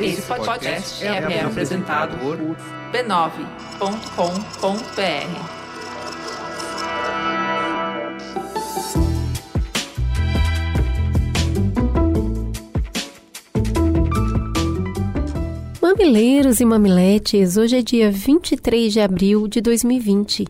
[0.00, 2.38] Esse podcast é, é apresentado por
[2.92, 5.58] b9.com.br.
[15.82, 20.46] Mamileiros e mamiletes, hoje é dia 23 de abril de 2020.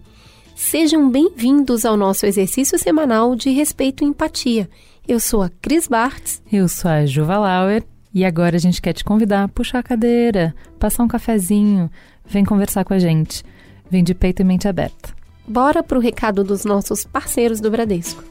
[0.55, 4.69] Sejam bem-vindos ao nosso exercício semanal de respeito e empatia.
[5.09, 6.43] Eu sou a Cris Bartz.
[6.53, 7.83] Eu sou a Juva Lauer.
[8.13, 11.91] E agora a gente quer te convidar a puxar a cadeira, passar um cafezinho,
[12.27, 13.43] vem conversar com a gente.
[13.91, 15.15] Vem de peito e mente aberta.
[15.47, 18.23] Bora pro recado dos nossos parceiros do Bradesco.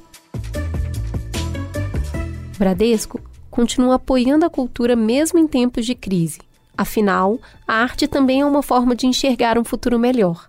[2.59, 3.19] Bradesco
[3.49, 6.41] continua apoiando a cultura mesmo em tempos de crise.
[6.77, 10.47] Afinal, a arte também é uma forma de enxergar um futuro melhor.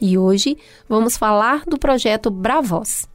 [0.00, 3.11] E hoje vamos falar do projeto Bravos.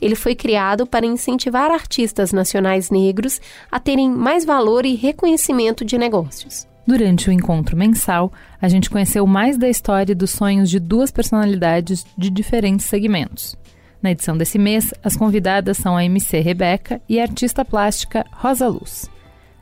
[0.00, 5.98] Ele foi criado para incentivar artistas nacionais negros a terem mais valor e reconhecimento de
[5.98, 6.66] negócios.
[6.86, 8.32] Durante o encontro mensal,
[8.62, 13.56] a gente conheceu mais da história e dos sonhos de duas personalidades de diferentes segmentos.
[14.02, 18.68] Na edição desse mês, as convidadas são a MC Rebeca e a artista plástica Rosa
[18.68, 19.10] Luz.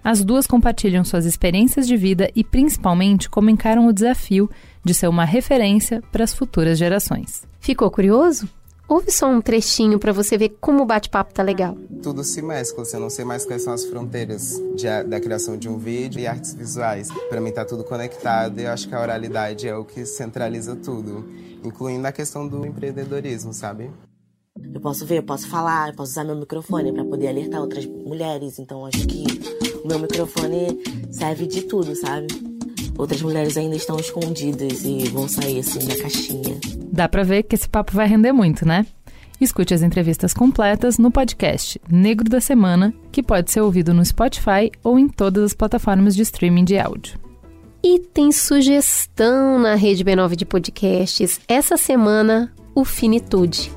[0.05, 4.49] As duas compartilham suas experiências de vida e, principalmente, como encaram o desafio
[4.85, 7.43] de ser uma referência para as futuras gerações.
[7.59, 8.49] Ficou curioso?
[8.89, 11.77] Ouve só um trechinho para você ver como o bate-papo tá legal.
[12.01, 15.69] Tudo se mescla, você não sei mais quais são as fronteiras de, da criação de
[15.69, 17.09] um vídeo e artes visuais.
[17.29, 20.77] Para mim tá tudo conectado e eu acho que a oralidade é o que centraliza
[20.77, 21.29] tudo,
[21.65, 23.91] incluindo a questão do empreendedorismo, sabe?
[24.73, 27.85] Eu posso ver, eu posso falar, eu posso usar meu microfone para poder alertar outras
[27.87, 29.25] mulheres, então acho que
[29.85, 32.56] o meu microfone serve de tudo, sabe?
[32.99, 36.59] Outras mulheres ainda estão escondidas e vão sair assim da caixinha.
[36.91, 38.87] Dá pra ver que esse papo vai render muito, né?
[39.39, 44.71] Escute as entrevistas completas no podcast Negro da Semana, que pode ser ouvido no Spotify
[44.83, 47.19] ou em todas as plataformas de streaming de áudio.
[47.85, 51.39] E tem sugestão na rede B9 de podcasts.
[51.47, 53.71] Essa semana, o Finitude.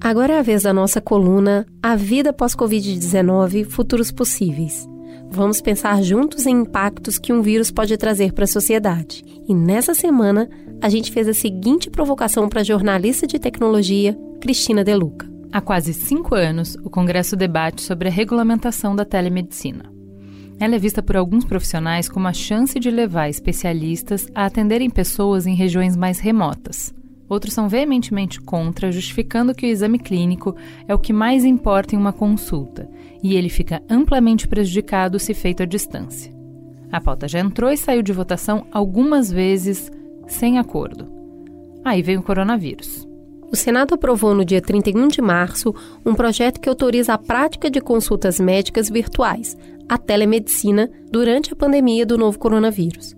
[0.00, 4.88] Agora é a vez da nossa coluna A Vida Pós-Covid-19 Futuros Possíveis.
[5.28, 9.24] Vamos pensar juntos em impactos que um vírus pode trazer para a sociedade.
[9.46, 10.48] E nessa semana,
[10.80, 15.28] a gente fez a seguinte provocação para a jornalista de tecnologia, Cristina Deluca.
[15.52, 19.92] Há quase cinco anos, o Congresso debate sobre a regulamentação da telemedicina.
[20.60, 25.46] Ela é vista por alguns profissionais como a chance de levar especialistas a atenderem pessoas
[25.46, 26.94] em regiões mais remotas,
[27.28, 30.56] Outros são veementemente contra, justificando que o exame clínico
[30.86, 32.88] é o que mais importa em uma consulta
[33.22, 36.32] e ele fica amplamente prejudicado se feito à distância.
[36.90, 39.90] A pauta já entrou e saiu de votação algumas vezes
[40.26, 41.06] sem acordo.
[41.84, 43.06] Aí vem o coronavírus.
[43.50, 45.74] O Senado aprovou no dia 31 de março
[46.04, 49.56] um projeto que autoriza a prática de consultas médicas virtuais,
[49.88, 53.16] a telemedicina, durante a pandemia do novo coronavírus.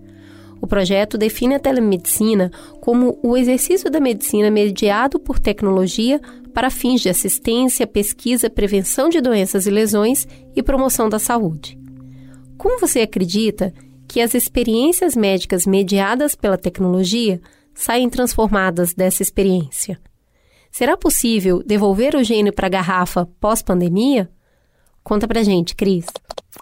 [0.61, 6.21] O projeto define a telemedicina como o exercício da medicina mediado por tecnologia
[6.53, 11.79] para fins de assistência, pesquisa, prevenção de doenças e lesões e promoção da saúde.
[12.57, 13.73] Como você acredita
[14.07, 17.41] que as experiências médicas mediadas pela tecnologia
[17.73, 19.99] saem transformadas dessa experiência?
[20.69, 24.29] Será possível devolver o gênio para a garrafa pós-pandemia?
[25.03, 26.05] Conta pra gente, Cris.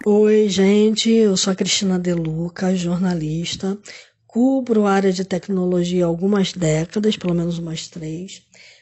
[0.06, 3.78] Oi, gente, eu sou a Cristina Deluca, jornalista.
[4.26, 8.40] Cubro a área de tecnologia há algumas décadas, pelo menos umas três.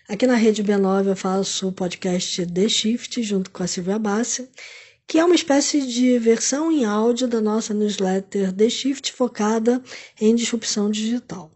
[0.08, 4.48] Aqui na Rede B9 eu faço o podcast The Shift junto com a Silvia Bassi,
[5.08, 9.82] que é uma espécie de versão em áudio da nossa newsletter The Shift focada
[10.20, 11.50] em disrupção digital.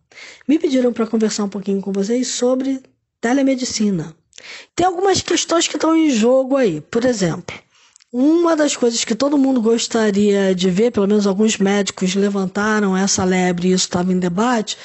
[0.48, 2.82] Me pediram para conversar um pouquinho com vocês sobre
[3.20, 4.12] telemedicina.
[4.74, 6.80] Tem algumas questões que estão em jogo aí.
[6.80, 7.61] Por exemplo,
[8.12, 13.24] uma das coisas que todo mundo gostaria de ver, pelo menos alguns médicos levantaram essa
[13.24, 14.76] lebre e isso estava em debate,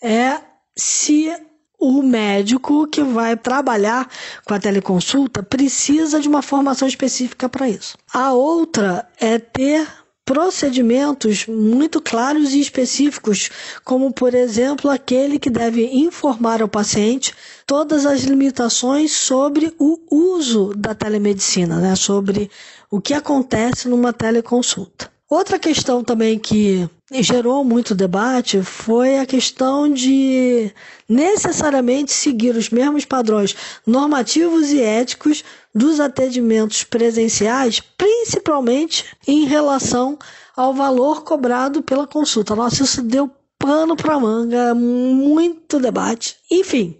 [0.00, 0.38] é
[0.76, 1.32] se
[1.78, 4.08] o médico que vai trabalhar
[4.44, 7.98] com a teleconsulta precisa de uma formação específica para isso.
[8.12, 9.86] A outra é ter
[10.26, 13.48] procedimentos muito claros e específicos,
[13.84, 17.32] como, por exemplo, aquele que deve informar ao paciente
[17.64, 21.94] todas as limitações sobre o uso da telemedicina, né?
[21.94, 22.50] sobre
[22.90, 25.10] o que acontece numa teleconsulta.
[25.28, 30.72] Outra questão também que gerou muito debate foi a questão de
[31.08, 35.42] necessariamente seguir os mesmos padrões normativos e éticos
[35.74, 40.16] dos atendimentos presenciais, principalmente em relação
[40.56, 42.54] ao valor cobrado pela consulta.
[42.54, 43.28] Nossa, isso deu
[43.58, 46.36] pano para manga, muito debate.
[46.48, 46.96] Enfim,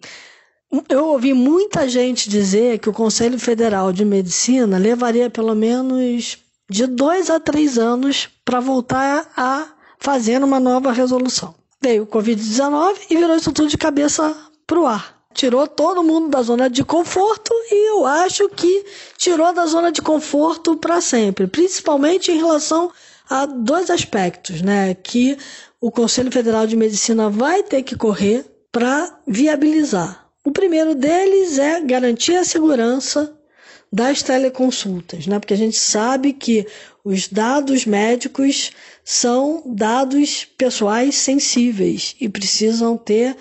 [0.88, 6.86] eu ouvi muita gente dizer que o Conselho Federal de Medicina levaria pelo menos de
[6.86, 9.68] dois a três anos para voltar a
[9.98, 11.54] fazer uma nova resolução.
[11.80, 14.36] Veio o Covid-19 e virou isso tudo de cabeça
[14.66, 15.16] para o ar.
[15.32, 18.84] Tirou todo mundo da zona de conforto e eu acho que
[19.18, 22.90] tirou da zona de conforto para sempre, principalmente em relação
[23.28, 24.94] a dois aspectos, né?
[24.94, 25.36] Que
[25.80, 30.25] o Conselho Federal de Medicina vai ter que correr para viabilizar.
[30.46, 33.36] O primeiro deles é garantir a segurança
[33.92, 35.40] das teleconsultas, né?
[35.40, 36.64] Porque a gente sabe que
[37.04, 38.70] os dados médicos
[39.04, 43.36] são dados pessoais sensíveis e precisam ter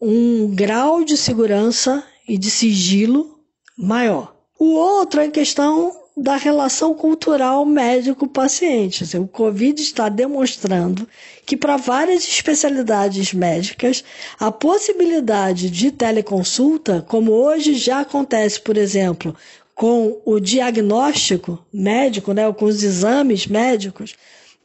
[0.00, 3.38] um grau de segurança e de sigilo
[3.76, 4.34] maior.
[4.58, 9.04] O outro é a questão da relação cultural médico-paciente.
[9.04, 11.06] Assim, o Covid está demonstrando
[11.44, 14.02] que, para várias especialidades médicas,
[14.40, 19.36] a possibilidade de teleconsulta, como hoje já acontece, por exemplo,
[19.74, 24.14] com o diagnóstico médico, né, com os exames médicos,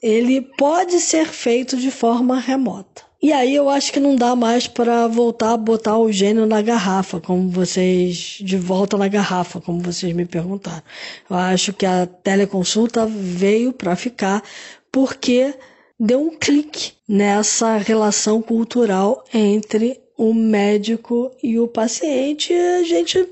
[0.01, 3.10] ele pode ser feito de forma remota.
[3.21, 6.59] E aí eu acho que não dá mais para voltar a botar o gênio na
[6.59, 10.81] garrafa, como vocês de volta na garrafa, como vocês me perguntaram.
[11.29, 14.44] Eu acho que a teleconsulta veio para ficar
[14.91, 15.53] porque
[16.00, 22.51] deu um clique nessa relação cultural entre o médico e o paciente.
[22.51, 23.29] A gente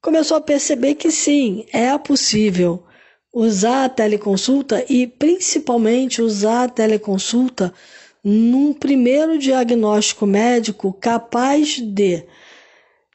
[0.00, 2.84] começou a perceber que sim, é possível
[3.32, 7.74] usar a teleconsulta e principalmente usar a teleconsulta
[8.24, 12.24] num primeiro diagnóstico médico capaz de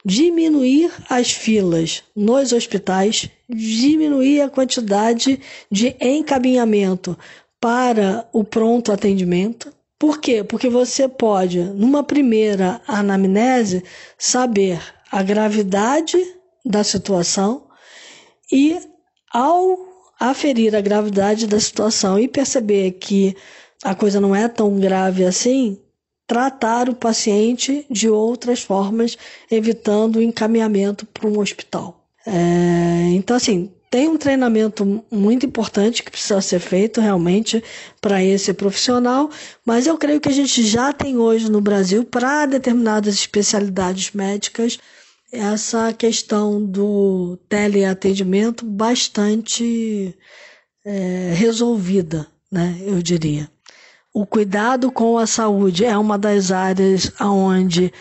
[0.05, 5.39] diminuir as filas nos hospitais, diminuir a quantidade
[5.69, 7.17] de encaminhamento
[7.59, 9.73] para o pronto atendimento.
[9.97, 10.43] Por quê?
[10.43, 13.83] Porque você pode, numa primeira anamnese,
[14.17, 14.79] saber
[15.11, 16.17] a gravidade
[16.65, 17.67] da situação
[18.51, 18.77] e,
[19.33, 19.77] ao
[20.19, 23.35] aferir a gravidade da situação e perceber que
[23.83, 25.77] a coisa não é tão grave assim,
[26.27, 29.17] tratar o paciente de outras formas,
[29.49, 32.05] evitando o encaminhamento para um hospital.
[32.25, 37.63] É, então, assim, tem um treinamento muito importante que precisa ser feito realmente
[37.99, 39.31] para esse profissional,
[39.65, 44.77] mas eu creio que a gente já tem hoje no Brasil, para determinadas especialidades médicas,
[45.31, 50.15] essa questão do teleatendimento bastante
[50.85, 53.49] é, resolvida, né, eu diria.
[54.13, 57.93] O cuidado com a saúde é uma das áreas onde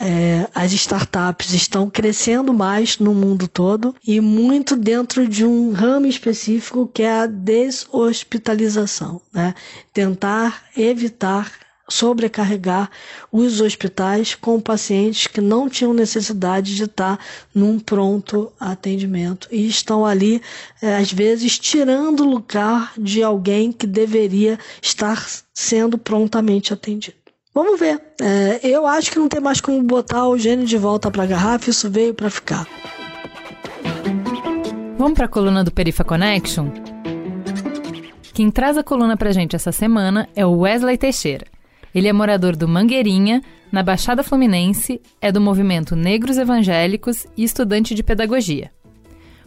[0.00, 6.06] é, as startups estão crescendo mais no mundo todo e muito dentro de um ramo
[6.06, 9.54] específico que é a deshospitalização, né?
[9.94, 11.50] Tentar evitar
[11.88, 12.90] sobrecarregar
[13.30, 17.18] os hospitais com pacientes que não tinham necessidade de estar
[17.54, 20.42] num pronto atendimento e estão ali,
[20.82, 27.16] é, às vezes, tirando o lugar de alguém que deveria estar sendo prontamente atendido.
[27.54, 28.00] Vamos ver.
[28.20, 31.26] É, eu acho que não tem mais como botar o gênio de volta para a
[31.26, 32.66] garrafa, isso veio para ficar.
[34.98, 36.70] Vamos para a coluna do Perifa Connection?
[38.34, 41.46] Quem traz a coluna para gente essa semana é o Wesley Teixeira.
[41.96, 47.94] Ele é morador do Mangueirinha, na Baixada Fluminense, é do movimento Negros Evangélicos e estudante
[47.94, 48.70] de pedagogia.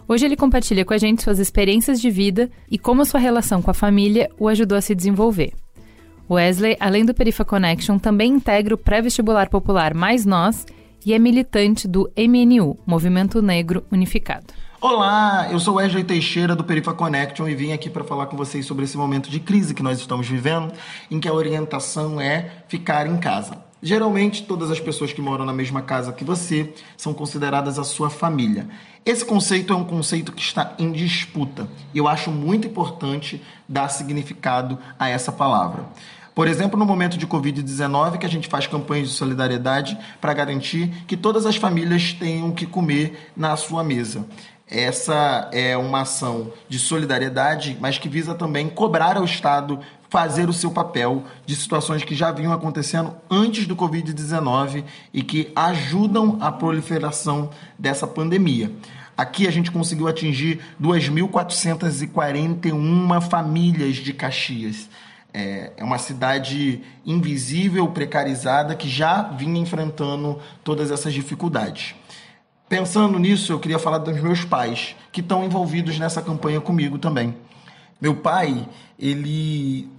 [0.07, 3.69] Hoje ele compartilha com a gente suas experiências de vida e como sua relação com
[3.69, 5.53] a família o ajudou a se desenvolver.
[6.27, 10.65] Wesley, além do Perifa Connection, também integra o pré-vestibular popular Mais Nós
[11.05, 14.47] e é militante do MNU, Movimento Negro Unificado.
[14.81, 18.65] Olá, eu sou Wesley Teixeira do Perifa Connection e vim aqui para falar com vocês
[18.65, 20.71] sobre esse momento de crise que nós estamos vivendo,
[21.11, 23.57] em que a orientação é ficar em casa.
[23.83, 28.09] Geralmente, todas as pessoas que moram na mesma casa que você são consideradas a sua
[28.09, 28.69] família.
[29.05, 33.89] Esse conceito é um conceito que está em disputa e eu acho muito importante dar
[33.89, 35.87] significado a essa palavra.
[36.33, 40.87] Por exemplo, no momento de Covid-19, que a gente faz campanhas de solidariedade para garantir
[41.05, 44.25] que todas as famílias tenham o que comer na sua mesa.
[44.69, 50.53] Essa é uma ação de solidariedade, mas que visa também cobrar ao Estado fazer o
[50.53, 54.83] seu papel de situações que já vinham acontecendo antes do Covid-19
[55.13, 58.71] e que ajudam a proliferação dessa pandemia.
[59.17, 64.87] Aqui a gente conseguiu atingir 2.441 famílias de Caxias.
[65.33, 71.95] É, é uma cidade invisível, precarizada, que já vinha enfrentando todas essas dificuldades.
[72.69, 77.35] Pensando nisso, eu queria falar dos meus pais, que estão envolvidos nessa campanha comigo também.
[77.99, 79.89] Meu pai, ele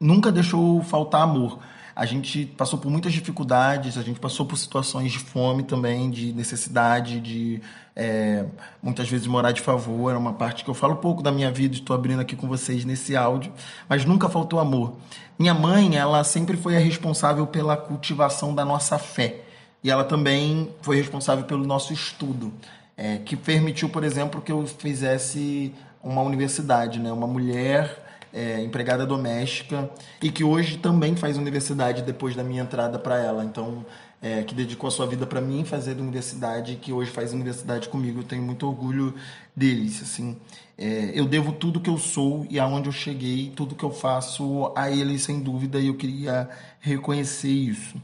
[0.00, 1.60] nunca deixou faltar amor.
[1.94, 6.32] A gente passou por muitas dificuldades, a gente passou por situações de fome também, de
[6.32, 7.62] necessidade, de
[7.94, 8.44] é,
[8.82, 10.12] muitas vezes morar de favor.
[10.12, 12.84] É uma parte que eu falo pouco da minha vida, estou abrindo aqui com vocês
[12.84, 13.52] nesse áudio,
[13.88, 14.96] mas nunca faltou amor.
[15.38, 19.43] Minha mãe, ela sempre foi a responsável pela cultivação da nossa fé
[19.84, 22.50] e ela também foi responsável pelo nosso estudo,
[22.96, 27.12] é, que permitiu, por exemplo, que eu fizesse uma universidade, né?
[27.12, 29.90] Uma mulher é, empregada doméstica
[30.22, 33.44] e que hoje também faz universidade depois da minha entrada para ela.
[33.44, 33.84] Então,
[34.22, 38.20] é, que dedicou a sua vida para mim fazer universidade que hoje faz universidade comigo.
[38.20, 39.14] Eu tenho muito orgulho
[39.54, 40.00] deles.
[40.00, 40.36] Assim,
[40.78, 44.72] é, eu devo tudo que eu sou e aonde eu cheguei, tudo que eu faço
[44.74, 46.48] a eles, sem dúvida, e eu queria
[46.80, 48.00] reconhecer isso.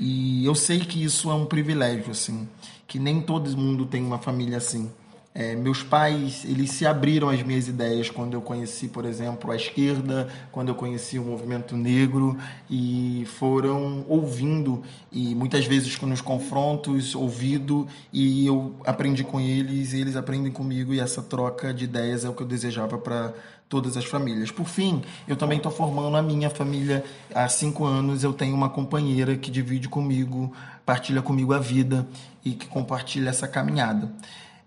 [0.00, 2.48] E eu sei que isso é um privilégio, assim,
[2.88, 4.90] que nem todo mundo tem uma família assim.
[5.32, 9.56] É, meus pais, eles se abriram às minhas ideias quando eu conheci, por exemplo, a
[9.56, 12.36] esquerda, quando eu conheci o movimento negro
[12.68, 19.92] e foram ouvindo e muitas vezes com os confrontos, ouvido e eu aprendi com eles
[19.92, 23.32] e eles aprendem comigo e essa troca de ideias é o que eu desejava para
[23.70, 24.50] todas as famílias.
[24.50, 27.02] Por fim, eu também estou formando a minha família.
[27.32, 30.52] Há cinco anos eu tenho uma companheira que divide comigo,
[30.84, 32.06] partilha comigo a vida
[32.44, 34.12] e que compartilha essa caminhada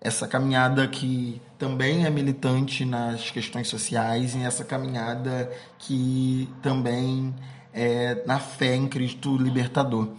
[0.05, 7.33] essa caminhada que também é militante nas questões sociais e essa caminhada que também
[7.73, 10.09] é na fé em Cristo libertador.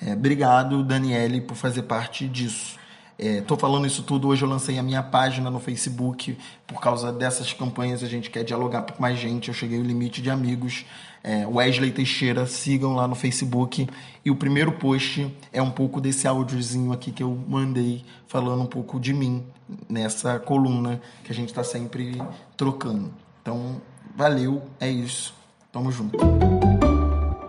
[0.00, 2.78] É, obrigado, Daniele, por fazer parte disso.
[3.18, 4.42] Estou é, falando isso tudo hoje.
[4.42, 6.36] Eu lancei a minha página no Facebook.
[6.66, 9.48] Por causa dessas campanhas, a gente quer dialogar com mais gente.
[9.48, 10.84] Eu cheguei ao limite de amigos.
[11.22, 13.88] É, Wesley Teixeira, sigam lá no Facebook.
[14.24, 18.66] E o primeiro post é um pouco desse áudiozinho aqui que eu mandei, falando um
[18.66, 19.44] pouco de mim
[19.88, 22.20] nessa coluna que a gente está sempre
[22.56, 23.12] trocando.
[23.40, 23.80] Então,
[24.16, 25.34] valeu, é isso.
[25.70, 26.18] Tamo junto.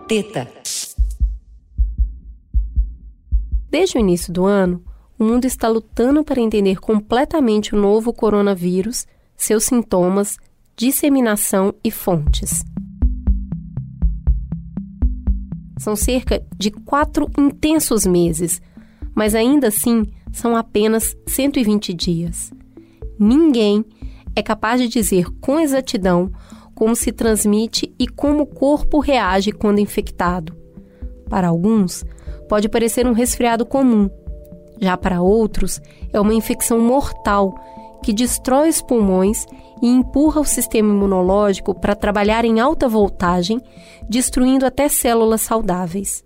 [0.06, 0.48] Teta.
[3.70, 4.82] Desde o início do ano,
[5.18, 9.06] o mundo está lutando para entender completamente o novo coronavírus,
[9.36, 10.38] seus sintomas,
[10.76, 12.64] disseminação e fontes.
[15.78, 18.60] São cerca de quatro intensos meses,
[19.14, 22.52] mas ainda assim são apenas 120 dias.
[23.18, 23.84] Ninguém
[24.34, 26.32] é capaz de dizer com exatidão
[26.74, 30.56] como se transmite e como o corpo reage quando infectado.
[31.28, 32.04] Para alguns,
[32.48, 34.10] pode parecer um resfriado comum
[34.84, 35.80] já para outros,
[36.12, 37.54] é uma infecção mortal
[38.02, 39.46] que destrói os pulmões
[39.82, 43.60] e empurra o sistema imunológico para trabalhar em alta voltagem,
[44.08, 46.22] destruindo até células saudáveis.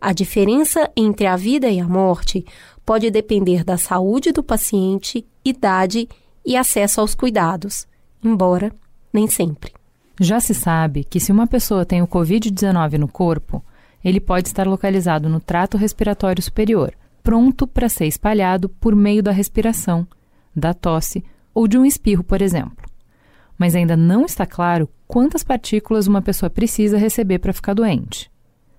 [0.00, 2.44] A diferença entre a vida e a morte
[2.84, 6.08] pode depender da saúde do paciente, idade
[6.44, 7.86] e acesso aos cuidados,
[8.22, 8.72] embora
[9.12, 9.72] nem sempre.
[10.20, 13.62] Já se sabe que se uma pessoa tem o Covid-19 no corpo,
[14.04, 16.94] ele pode estar localizado no trato respiratório superior
[17.26, 20.06] pronto para ser espalhado por meio da respiração,
[20.54, 22.86] da tosse ou de um espirro, por exemplo.
[23.58, 28.30] Mas ainda não está claro quantas partículas uma pessoa precisa receber para ficar doente.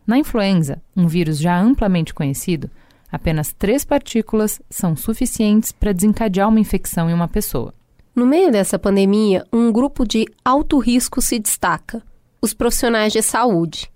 [0.05, 2.71] Na influenza, um vírus já amplamente conhecido,
[3.11, 7.73] apenas três partículas são suficientes para desencadear uma infecção em uma pessoa.
[8.15, 12.01] No meio dessa pandemia, um grupo de alto risco se destaca:
[12.41, 13.91] os profissionais de saúde.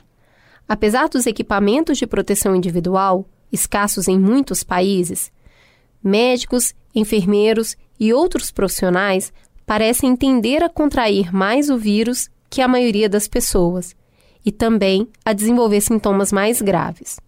[0.67, 5.31] Apesar dos equipamentos de proteção individual, escassos em muitos países,
[6.03, 9.31] médicos, enfermeiros e outros profissionais
[9.65, 13.95] parecem tender a contrair mais o vírus que a maioria das pessoas
[14.45, 17.19] e também a desenvolver sintomas mais graves.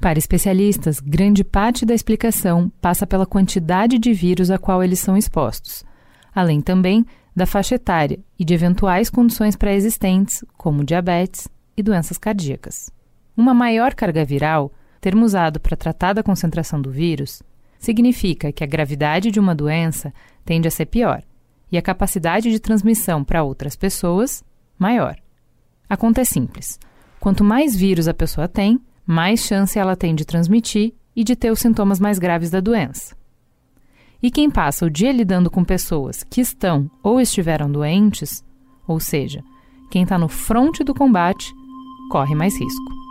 [0.00, 5.16] Para especialistas, grande parte da explicação passa pela quantidade de vírus a qual eles são
[5.16, 5.84] expostos,
[6.32, 7.04] além também
[7.34, 12.90] da faixa etária e de eventuais condições pré-existentes, como diabetes e doenças cardíacas.
[13.36, 17.42] Uma maior carga viral, termo usado para tratar da concentração do vírus,
[17.78, 20.12] significa que a gravidade de uma doença
[20.44, 21.22] tende a ser pior
[21.70, 24.42] e a capacidade de transmissão para outras pessoas
[24.78, 25.16] maior.
[25.88, 26.78] A conta é simples.
[27.20, 31.50] Quanto mais vírus a pessoa tem, mais chance ela tem de transmitir e de ter
[31.50, 33.16] os sintomas mais graves da doença.
[34.22, 38.44] E quem passa o dia lidando com pessoas que estão ou estiveram doentes,
[38.86, 39.42] ou seja,
[39.90, 41.52] quem está no fronte do combate,
[42.10, 43.07] corre mais risco.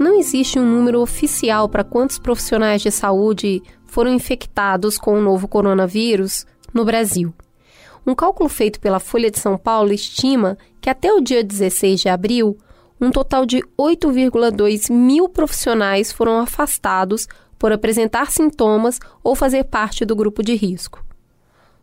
[0.00, 5.46] Não existe um número oficial para quantos profissionais de saúde foram infectados com o novo
[5.46, 7.34] coronavírus no Brasil.
[8.06, 12.08] Um cálculo feito pela Folha de São Paulo estima que até o dia 16 de
[12.08, 12.56] abril,
[12.98, 17.28] um total de 8,2 mil profissionais foram afastados
[17.58, 21.04] por apresentar sintomas ou fazer parte do grupo de risco.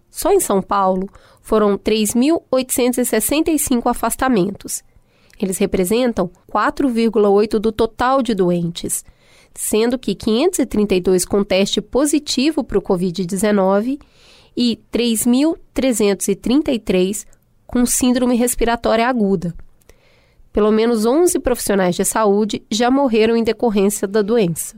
[0.09, 1.07] Só em São Paulo
[1.39, 4.83] foram 3.865 afastamentos.
[5.39, 9.05] Eles representam 4,8% do total de doentes,
[9.53, 13.99] sendo que 532 com teste positivo para o Covid-19
[14.55, 17.25] e 3.333
[17.65, 19.55] com síndrome respiratória aguda.
[20.51, 24.75] Pelo menos 11 profissionais de saúde já morreram em decorrência da doença.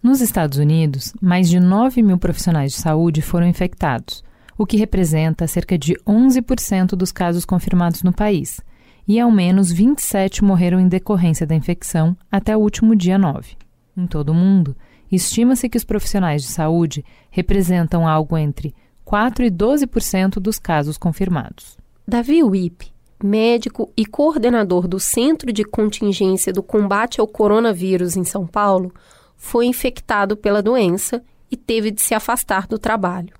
[0.00, 4.22] Nos Estados Unidos, mais de 9 mil profissionais de saúde foram infectados,
[4.56, 8.60] o que representa cerca de 11% dos casos confirmados no país,
[9.06, 13.56] e ao menos 27 morreram em decorrência da infecção até o último dia 9.
[13.96, 14.76] Em todo o mundo,
[15.10, 21.76] estima-se que os profissionais de saúde representam algo entre 4 e 12% dos casos confirmados.
[22.06, 28.46] Davi Wip, médico e coordenador do Centro de Contingência do Combate ao Coronavírus em São
[28.46, 28.92] Paulo,
[29.36, 33.32] foi infectado pela doença e teve de se afastar do trabalho.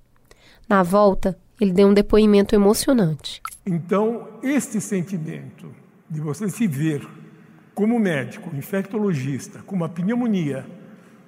[0.69, 3.43] Na volta, ele deu um depoimento emocionante.
[3.67, 5.75] Então, este sentimento
[6.09, 7.07] de você se ver
[7.75, 10.65] como médico, infectologista, com uma pneumonia,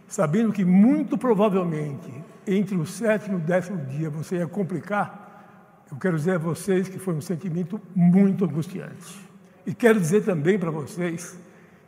[0.07, 2.11] sabendo que muito provavelmente
[2.47, 6.89] entre o sétimo e o décimo dia você ia complicar, eu quero dizer a vocês
[6.89, 9.19] que foi um sentimento muito angustiante.
[9.67, 11.37] E quero dizer também para vocês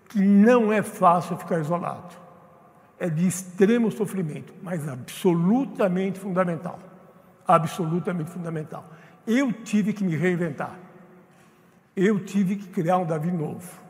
[0.08, 2.20] que não é fácil ficar isolado
[3.00, 6.78] é de extremo sofrimento, mas absolutamente fundamental.
[7.50, 8.88] Absolutamente fundamental.
[9.26, 10.78] Eu tive que me reinventar.
[11.96, 13.80] Eu tive que criar um Davi novo.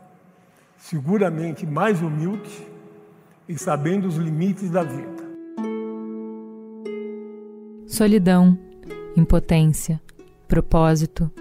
[0.77, 2.67] Seguramente mais humilde
[3.47, 5.21] e sabendo os limites da vida.
[7.85, 8.57] Solidão,
[9.15, 10.01] impotência,
[10.47, 11.31] propósito,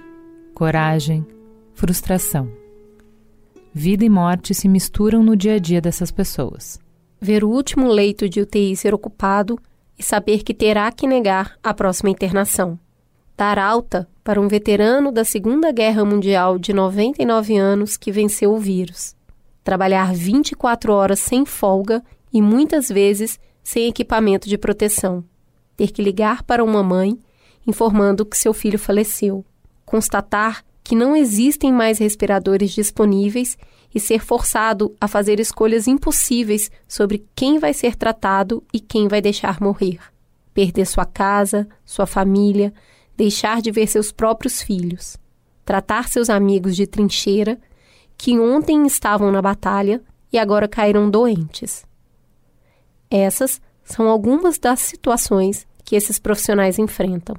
[0.54, 1.26] coragem,
[1.72, 2.50] frustração.
[3.72, 6.78] Vida e morte se misturam no dia a dia dessas pessoas
[7.20, 9.58] ver o último leito de UTI ser ocupado
[10.00, 12.80] e saber que terá que negar a próxima internação.
[13.36, 18.58] Dar alta para um veterano da Segunda Guerra Mundial de 99 anos que venceu o
[18.58, 19.14] vírus.
[19.62, 25.22] Trabalhar 24 horas sem folga e muitas vezes sem equipamento de proteção.
[25.76, 27.18] Ter que ligar para uma mãe
[27.66, 29.44] informando que seu filho faleceu.
[29.84, 33.58] Constatar que não existem mais respiradores disponíveis
[33.94, 39.20] e ser forçado a fazer escolhas impossíveis sobre quem vai ser tratado e quem vai
[39.20, 39.98] deixar morrer.
[40.54, 42.72] Perder sua casa, sua família,
[43.16, 45.16] deixar de ver seus próprios filhos,
[45.64, 47.58] tratar seus amigos de trincheira
[48.16, 51.84] que ontem estavam na batalha e agora caíram doentes.
[53.10, 57.34] Essas são algumas das situações que esses profissionais enfrentam.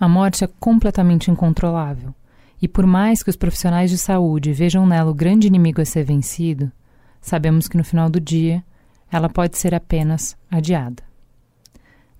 [0.00, 2.14] A morte é completamente incontrolável.
[2.60, 6.04] E por mais que os profissionais de saúde vejam nela o grande inimigo a ser
[6.04, 6.72] vencido,
[7.20, 8.64] sabemos que no final do dia
[9.10, 11.02] ela pode ser apenas adiada.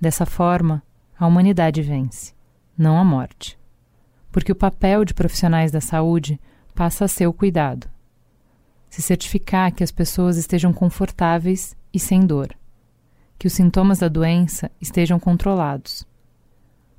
[0.00, 0.82] Dessa forma,
[1.18, 2.34] a humanidade vence,
[2.76, 3.58] não a morte.
[4.30, 6.38] Porque o papel de profissionais da saúde
[6.74, 7.88] passa a ser o cuidado.
[8.90, 12.50] Se certificar que as pessoas estejam confortáveis e sem dor,
[13.38, 16.06] que os sintomas da doença estejam controlados.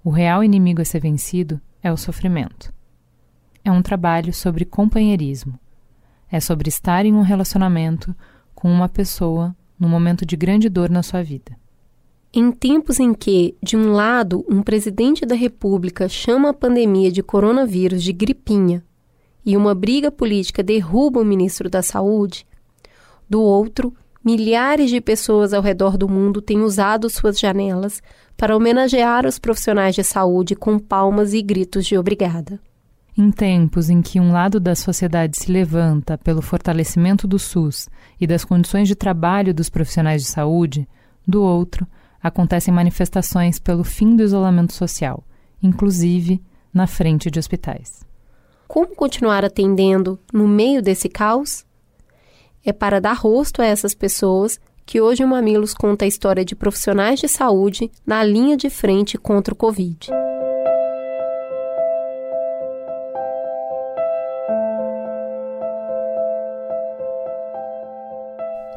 [0.04, 2.76] O real inimigo a ser vencido é o sofrimento
[3.68, 5.60] é um trabalho sobre companheirismo.
[6.32, 8.16] É sobre estar em um relacionamento
[8.56, 11.52] com uma pessoa num momento de grande dor na sua vida.
[12.34, 17.22] Em tempos em que, de um lado, um presidente da República chama a pandemia de
[17.22, 18.82] coronavírus de gripinha
[19.46, 22.48] e uma briga política derruba o ministro da Saúde,
[23.30, 28.02] do outro, milhares de pessoas ao redor do mundo têm usado suas janelas
[28.38, 32.60] para homenagear os profissionais de saúde com palmas e gritos de obrigada.
[33.18, 37.90] Em tempos em que um lado da sociedade se levanta pelo fortalecimento do SUS
[38.22, 40.88] e das condições de trabalho dos profissionais de saúde,
[41.28, 41.88] do outro,
[42.22, 45.24] acontecem manifestações pelo fim do isolamento social,
[45.64, 46.40] inclusive
[46.72, 48.06] na frente de hospitais.
[48.68, 51.66] Como continuar atendendo no meio desse caos?
[52.64, 56.56] É para dar rosto a essas pessoas que hoje o Mamilos conta a história de
[56.56, 60.08] profissionais de saúde na linha de frente contra o Covid.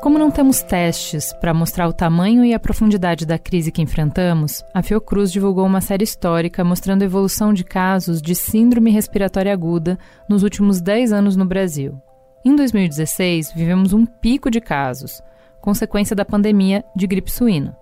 [0.01, 4.65] Como não temos testes para mostrar o tamanho e a profundidade da crise que enfrentamos,
[4.73, 9.99] a Fiocruz divulgou uma série histórica mostrando a evolução de casos de síndrome respiratória aguda
[10.27, 12.01] nos últimos 10 anos no Brasil.
[12.43, 15.23] Em 2016, vivemos um pico de casos,
[15.61, 17.77] consequência da pandemia de gripe suína.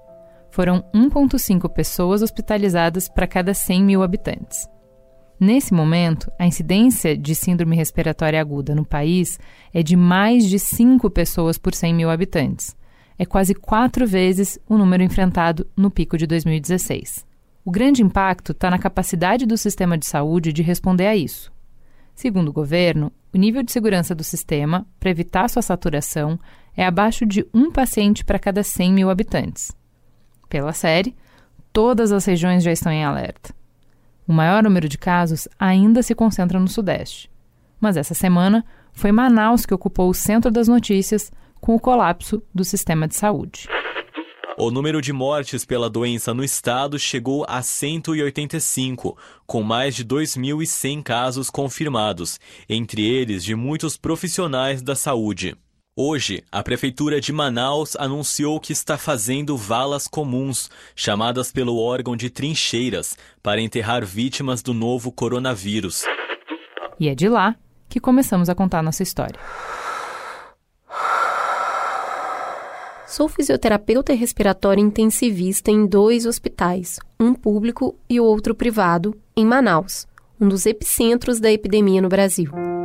[0.50, 4.68] Foram 1,5 pessoas hospitalizadas para cada 100 mil habitantes.
[5.40, 9.38] Nesse momento, a incidência de síndrome respiratória aguda no país
[9.72, 12.76] é de mais de 5 pessoas por 100 mil habitantes.
[13.16, 17.24] É quase quatro vezes o número enfrentado no pico de 2016.
[17.64, 21.52] O grande impacto está na capacidade do sistema de saúde de responder a isso.
[22.14, 26.38] Segundo o governo, o nível de segurança do sistema, para evitar sua saturação,
[26.76, 29.70] é abaixo de um paciente para cada 100 mil habitantes.
[30.48, 31.14] Pela série,
[31.72, 33.57] todas as regiões já estão em alerta.
[34.28, 37.30] O maior número de casos ainda se concentra no Sudeste.
[37.80, 38.62] Mas essa semana
[38.92, 43.66] foi Manaus que ocupou o centro das notícias com o colapso do sistema de saúde.
[44.58, 51.02] O número de mortes pela doença no estado chegou a 185, com mais de 2.100
[51.02, 52.38] casos confirmados,
[52.68, 55.56] entre eles de muitos profissionais da saúde.
[56.00, 62.30] Hoje, a Prefeitura de Manaus anunciou que está fazendo valas comuns, chamadas pelo órgão de
[62.30, 66.04] trincheiras, para enterrar vítimas do novo coronavírus.
[67.00, 67.56] E é de lá
[67.88, 69.40] que começamos a contar nossa história.
[73.04, 80.06] Sou fisioterapeuta respiratória intensivista em dois hospitais, um público e o outro privado, em Manaus,
[80.40, 82.77] um dos epicentros da epidemia no Brasil.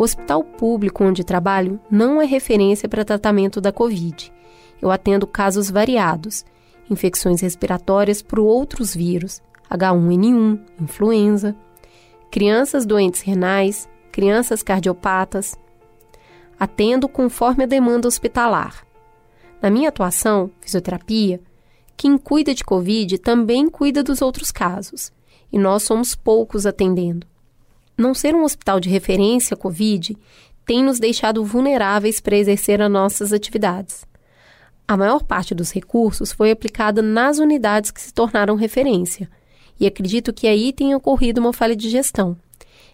[0.00, 4.32] O hospital público onde trabalho não é referência para tratamento da Covid.
[4.80, 6.42] Eu atendo casos variados,
[6.88, 11.54] infecções respiratórias por outros vírus, H1N1, influenza,
[12.30, 15.54] crianças doentes renais, crianças cardiopatas.
[16.58, 18.86] Atendo conforme a demanda hospitalar.
[19.60, 21.42] Na minha atuação, fisioterapia,
[21.94, 25.12] quem cuida de Covid também cuida dos outros casos,
[25.52, 27.29] e nós somos poucos atendendo.
[28.00, 30.16] Não ser um hospital de referência Covid
[30.64, 34.06] tem nos deixado vulneráveis para exercer as nossas atividades.
[34.88, 39.28] A maior parte dos recursos foi aplicada nas unidades que se tornaram referência,
[39.78, 42.38] e acredito que aí tenha ocorrido uma falha de gestão.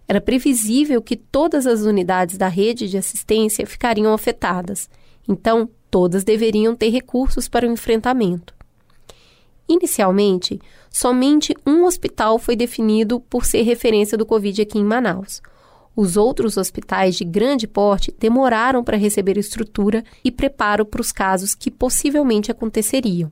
[0.08, 4.90] Era previsível que todas as unidades da rede de assistência ficariam afetadas,
[5.28, 8.52] então todas deveriam ter recursos para o enfrentamento.
[9.68, 10.60] Inicialmente,
[10.96, 15.42] somente um hospital foi definido por ser referência do Covid aqui em Manaus.
[15.94, 21.54] Os outros hospitais de grande porte demoraram para receber estrutura e preparo para os casos
[21.54, 23.30] que possivelmente aconteceriam.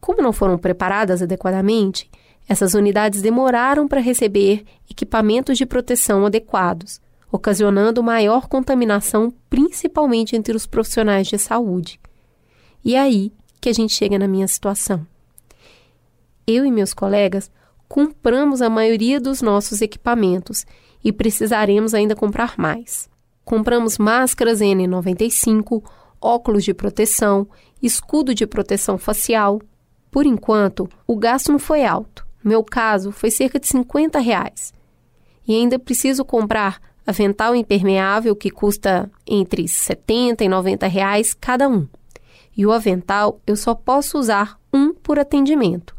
[0.00, 2.10] Como não foram preparadas adequadamente,
[2.48, 10.66] essas unidades demoraram para receber equipamentos de proteção adequados, ocasionando maior contaminação, principalmente entre os
[10.66, 12.00] profissionais de saúde.
[12.84, 15.06] E é aí que a gente chega na minha situação
[16.48, 17.50] eu e meus colegas
[17.86, 20.64] compramos a maioria dos nossos equipamentos
[21.04, 23.08] e precisaremos ainda comprar mais.
[23.44, 25.82] Compramos máscaras N95,
[26.20, 27.46] óculos de proteção,
[27.82, 29.60] escudo de proteção facial.
[30.10, 32.26] Por enquanto, o gasto não foi alto.
[32.42, 34.72] No meu caso, foi cerca de 50 reais.
[35.46, 41.86] E ainda preciso comprar avental impermeável que custa entre 70 e 90 reais cada um.
[42.56, 45.97] E o avental eu só posso usar um por atendimento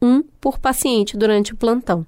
[0.00, 2.06] um por paciente durante o plantão.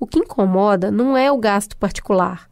[0.00, 2.48] O que incomoda não é o gasto particular.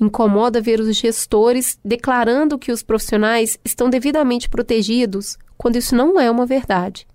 [0.00, 6.30] Incomoda ver os gestores declarando que os profissionais estão devidamente protegidos, quando isso não é
[6.30, 7.06] uma verdade.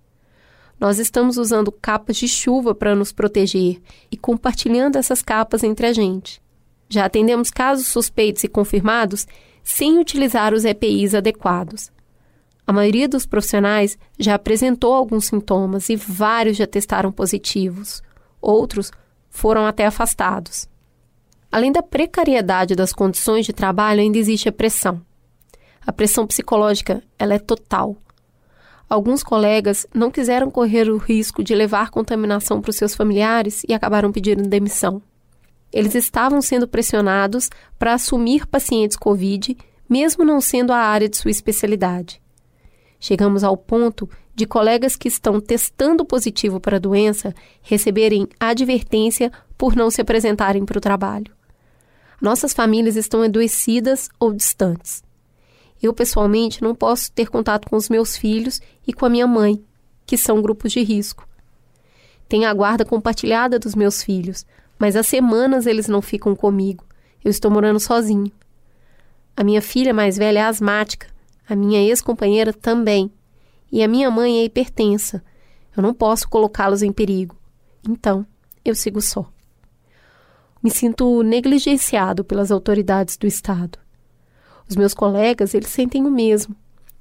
[0.78, 3.80] Nós estamos usando capas de chuva para nos proteger
[4.10, 6.42] e compartilhando essas capas entre a gente.
[6.88, 9.26] Já atendemos casos suspeitos e confirmados
[9.62, 11.93] sem utilizar os EPIs adequados.
[12.66, 18.02] A maioria dos profissionais já apresentou alguns sintomas e vários já testaram positivos.
[18.40, 18.90] Outros
[19.28, 20.66] foram até afastados.
[21.52, 25.00] Além da precariedade das condições de trabalho, ainda existe a pressão.
[25.86, 27.96] A pressão psicológica ela é total.
[28.88, 33.74] Alguns colegas não quiseram correr o risco de levar contaminação para os seus familiares e
[33.74, 35.02] acabaram pedindo demissão.
[35.72, 39.56] Eles estavam sendo pressionados para assumir pacientes Covid,
[39.88, 42.23] mesmo não sendo a área de sua especialidade.
[43.04, 49.76] Chegamos ao ponto de colegas que estão testando positivo para a doença receberem advertência por
[49.76, 51.30] não se apresentarem para o trabalho.
[52.18, 55.04] Nossas famílias estão adoecidas ou distantes.
[55.82, 59.62] Eu, pessoalmente, não posso ter contato com os meus filhos e com a minha mãe,
[60.06, 61.28] que são grupos de risco.
[62.26, 64.46] Tenho a guarda compartilhada dos meus filhos,
[64.78, 66.82] mas há semanas eles não ficam comigo.
[67.22, 68.32] Eu estou morando sozinho.
[69.36, 71.12] A minha filha mais velha é asmática,
[71.48, 73.10] a minha ex-companheira também,
[73.70, 75.22] e a minha mãe é hipertensa.
[75.76, 77.36] Eu não posso colocá-los em perigo.
[77.88, 78.26] Então,
[78.64, 79.28] eu sigo só.
[80.62, 83.78] Me sinto negligenciado pelas autoridades do Estado.
[84.68, 86.56] Os meus colegas, eles sentem o mesmo.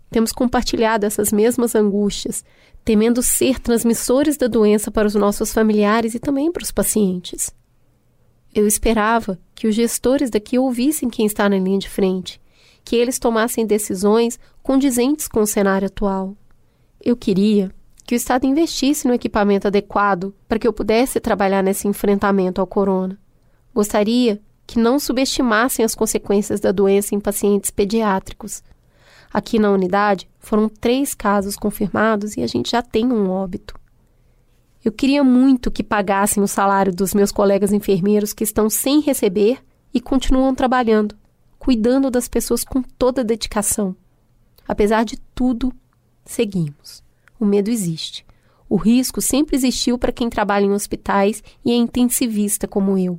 [0.10, 2.44] Temos compartilhado essas mesmas angústias,
[2.84, 7.52] temendo ser transmissores da doença para os nossos familiares e também para os pacientes.
[8.54, 12.40] Eu esperava que os gestores daqui ouvissem quem está na linha de frente,
[12.84, 16.36] que eles tomassem decisões condizentes com o cenário atual.
[17.02, 17.72] Eu queria
[18.06, 22.68] que o Estado investisse no equipamento adequado para que eu pudesse trabalhar nesse enfrentamento ao
[22.68, 23.18] corona.
[23.74, 28.64] Gostaria que não subestimassem as consequências da doença em pacientes pediátricos.
[29.34, 33.74] Aqui na unidade foram três casos confirmados e a gente já tem um óbito.
[34.84, 39.60] Eu queria muito que pagassem o salário dos meus colegas enfermeiros que estão sem receber
[39.94, 41.16] e continuam trabalhando,
[41.64, 43.96] cuidando das pessoas com toda a dedicação.
[44.68, 45.74] Apesar de tudo,
[46.26, 47.02] seguimos.
[47.40, 48.26] O medo existe.
[48.68, 53.18] O risco sempre existiu para quem trabalha em hospitais e é intensivista como eu.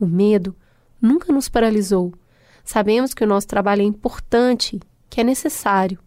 [0.00, 0.56] O medo
[0.98, 2.14] nunca nos paralisou.
[2.64, 5.98] Sabemos que o nosso trabalho é importante, que é necessário.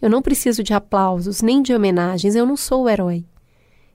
[0.00, 3.24] Eu não preciso de aplausos nem de homenagens, eu não sou o herói.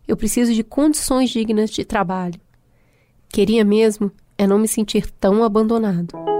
[0.06, 2.41] Eu preciso de condições dignas de trabalho.
[3.30, 6.37] Queria mesmo é não me sentir tão abandonado.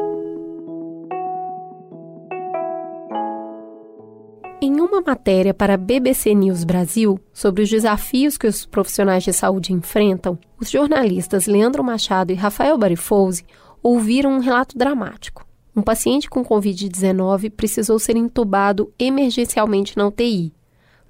[4.60, 9.32] Em uma matéria para a BBC News Brasil sobre os desafios que os profissionais de
[9.32, 13.46] saúde enfrentam, os jornalistas Leandro Machado e Rafael Barifouzi
[13.84, 15.46] ouviram um relato dramático.
[15.76, 20.52] Um paciente com Covid-19 precisou ser entubado emergencialmente na UTI,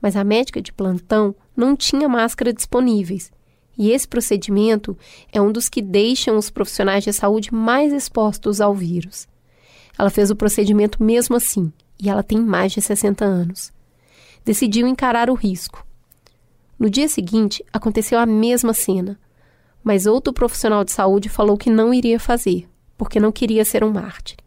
[0.02, 3.32] mas a médica de plantão não tinha máscara disponíveis.
[3.78, 4.98] E esse procedimento
[5.32, 9.26] é um dos que deixam os profissionais de saúde mais expostos ao vírus.
[9.98, 13.72] Ela fez o procedimento mesmo assim e ela tem mais de 60 anos.
[14.46, 15.86] Decidiu encarar o risco.
[16.80, 19.20] No dia seguinte, aconteceu a mesma cena,
[19.84, 23.92] mas outro profissional de saúde falou que não iria fazer, porque não queria ser um
[23.92, 24.38] mártir.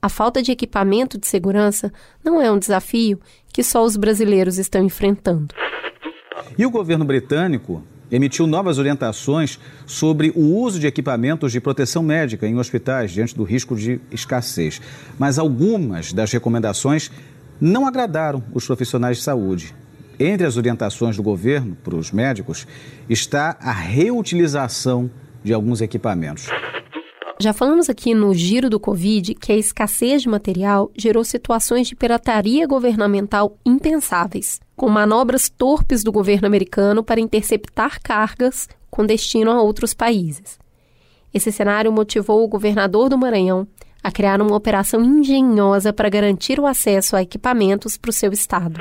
[0.00, 3.20] A falta de equipamento de segurança não é um desafio
[3.52, 5.54] que só os brasileiros estão enfrentando.
[6.56, 12.46] E o governo britânico emitiu novas orientações sobre o uso de equipamentos de proteção médica
[12.46, 14.80] em hospitais diante do risco de escassez.
[15.18, 17.10] Mas algumas das recomendações
[17.60, 19.74] não agradaram os profissionais de saúde.
[20.18, 22.66] Entre as orientações do governo para os médicos
[23.08, 25.10] está a reutilização
[25.44, 26.48] de alguns equipamentos.
[27.38, 31.94] Já falamos aqui no Giro do Covid que a escassez de material gerou situações de
[31.94, 39.60] pirataria governamental impensáveis, com manobras torpes do governo americano para interceptar cargas com destino a
[39.60, 40.58] outros países.
[41.32, 43.68] Esse cenário motivou o governador do Maranhão
[44.02, 48.80] a criar uma operação engenhosa para garantir o acesso a equipamentos para o seu estado.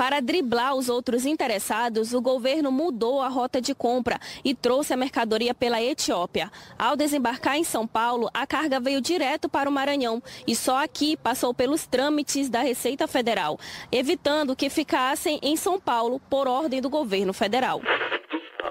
[0.00, 4.96] Para driblar os outros interessados, o governo mudou a rota de compra e trouxe a
[4.96, 6.50] mercadoria pela Etiópia.
[6.78, 11.18] Ao desembarcar em São Paulo, a carga veio direto para o Maranhão e só aqui
[11.18, 13.60] passou pelos trâmites da Receita Federal,
[13.92, 17.82] evitando que ficassem em São Paulo por ordem do governo federal.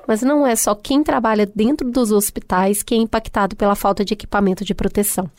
[0.08, 4.16] Mas não é só quem trabalha dentro dos hospitais que é impactado pela falta de
[4.16, 5.30] equipamento de proteção.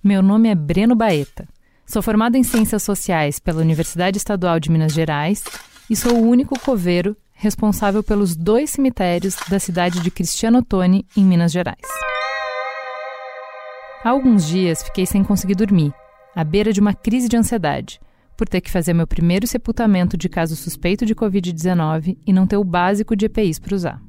[0.00, 1.48] Meu nome é Breno Baeta.
[1.86, 5.44] Sou formado em Ciências Sociais pela Universidade Estadual de Minas Gerais
[5.90, 11.24] e sou o único coveiro responsável pelos dois cemitérios da cidade de Cristiano Ottoni, em
[11.24, 11.76] Minas Gerais.
[14.04, 15.92] Há alguns dias fiquei sem conseguir dormir,
[16.34, 18.00] à beira de uma crise de ansiedade,
[18.36, 22.56] por ter que fazer meu primeiro sepultamento de caso suspeito de Covid-19 e não ter
[22.56, 24.00] o básico de EPIs para usar.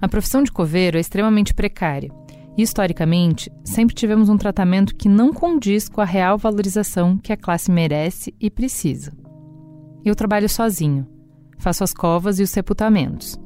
[0.00, 2.12] A profissão de coveiro é extremamente precária
[2.58, 7.70] Historicamente, sempre tivemos um tratamento que não condiz com a real valorização que a classe
[7.70, 9.12] merece e precisa.
[10.04, 11.06] Eu trabalho sozinho,
[11.56, 13.38] faço as covas e os sepultamentos.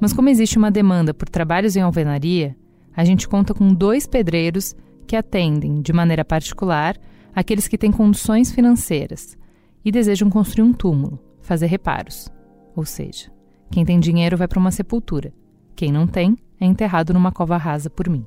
[0.00, 2.56] Mas como existe uma demanda por trabalhos em alvenaria,
[2.92, 4.74] a gente conta com dois pedreiros
[5.06, 6.96] que atendem, de maneira particular,
[7.32, 9.38] aqueles que têm condições financeiras
[9.84, 12.28] e desejam construir um túmulo, fazer reparos.
[12.74, 13.30] Ou seja,
[13.70, 15.32] quem tem dinheiro vai para uma sepultura,
[15.76, 18.26] quem não tem é enterrado numa cova rasa por mim.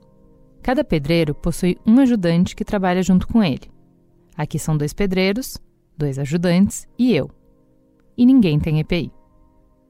[0.62, 3.72] Cada pedreiro possui um ajudante que trabalha junto com ele.
[4.36, 5.58] Aqui são dois pedreiros,
[5.98, 7.30] dois ajudantes e eu.
[8.18, 9.12] E ninguém tem EPI.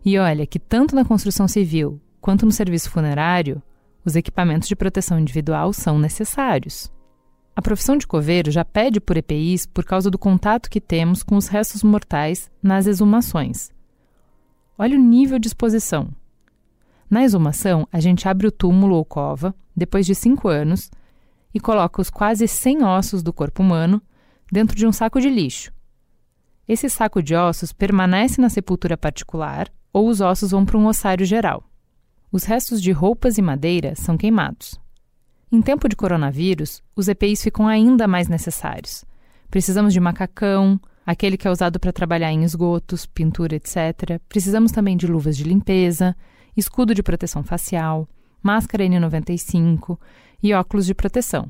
[0.06, 3.62] E olha que tanto na construção civil quanto no serviço funerário,
[4.06, 6.92] os equipamentos de proteção individual são necessários.
[7.56, 11.36] A profissão de coveiro já pede por EPIs por causa do contato que temos com
[11.36, 13.70] os restos mortais nas exumações.
[14.78, 16.10] Olha o nível de exposição.
[17.10, 20.92] Na exumação, a gente abre o túmulo ou cova, depois de cinco anos,
[21.54, 24.02] e coloca os quase 100 ossos do corpo humano
[24.52, 25.72] dentro de um saco de lixo.
[26.68, 31.26] Esse saco de ossos permanece na sepultura particular ou os ossos vão para um ossário
[31.26, 31.64] geral.
[32.32, 34.80] Os restos de roupas e madeira são queimados.
[35.52, 39.04] Em tempo de coronavírus, os EPIs ficam ainda mais necessários.
[39.50, 44.22] Precisamos de macacão, aquele que é usado para trabalhar em esgotos, pintura, etc.
[44.30, 46.16] Precisamos também de luvas de limpeza,
[46.60, 48.08] escudo de proteção facial,
[48.42, 49.98] máscara N95
[50.42, 51.50] e óculos de proteção.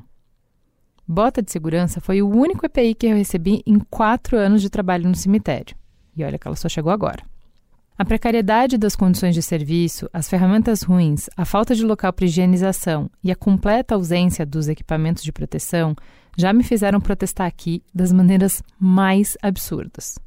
[1.06, 5.08] Bota de segurança foi o único EPI que eu recebi em quatro anos de trabalho
[5.08, 5.76] no cemitério.
[6.16, 7.24] E olha que ela só chegou agora.
[7.98, 13.10] A precariedade das condições de serviço, as ferramentas ruins, a falta de local para higienização
[13.22, 15.94] e a completa ausência dos equipamentos de proteção
[16.34, 20.18] já me fizeram protestar aqui das maneiras mais absurdas.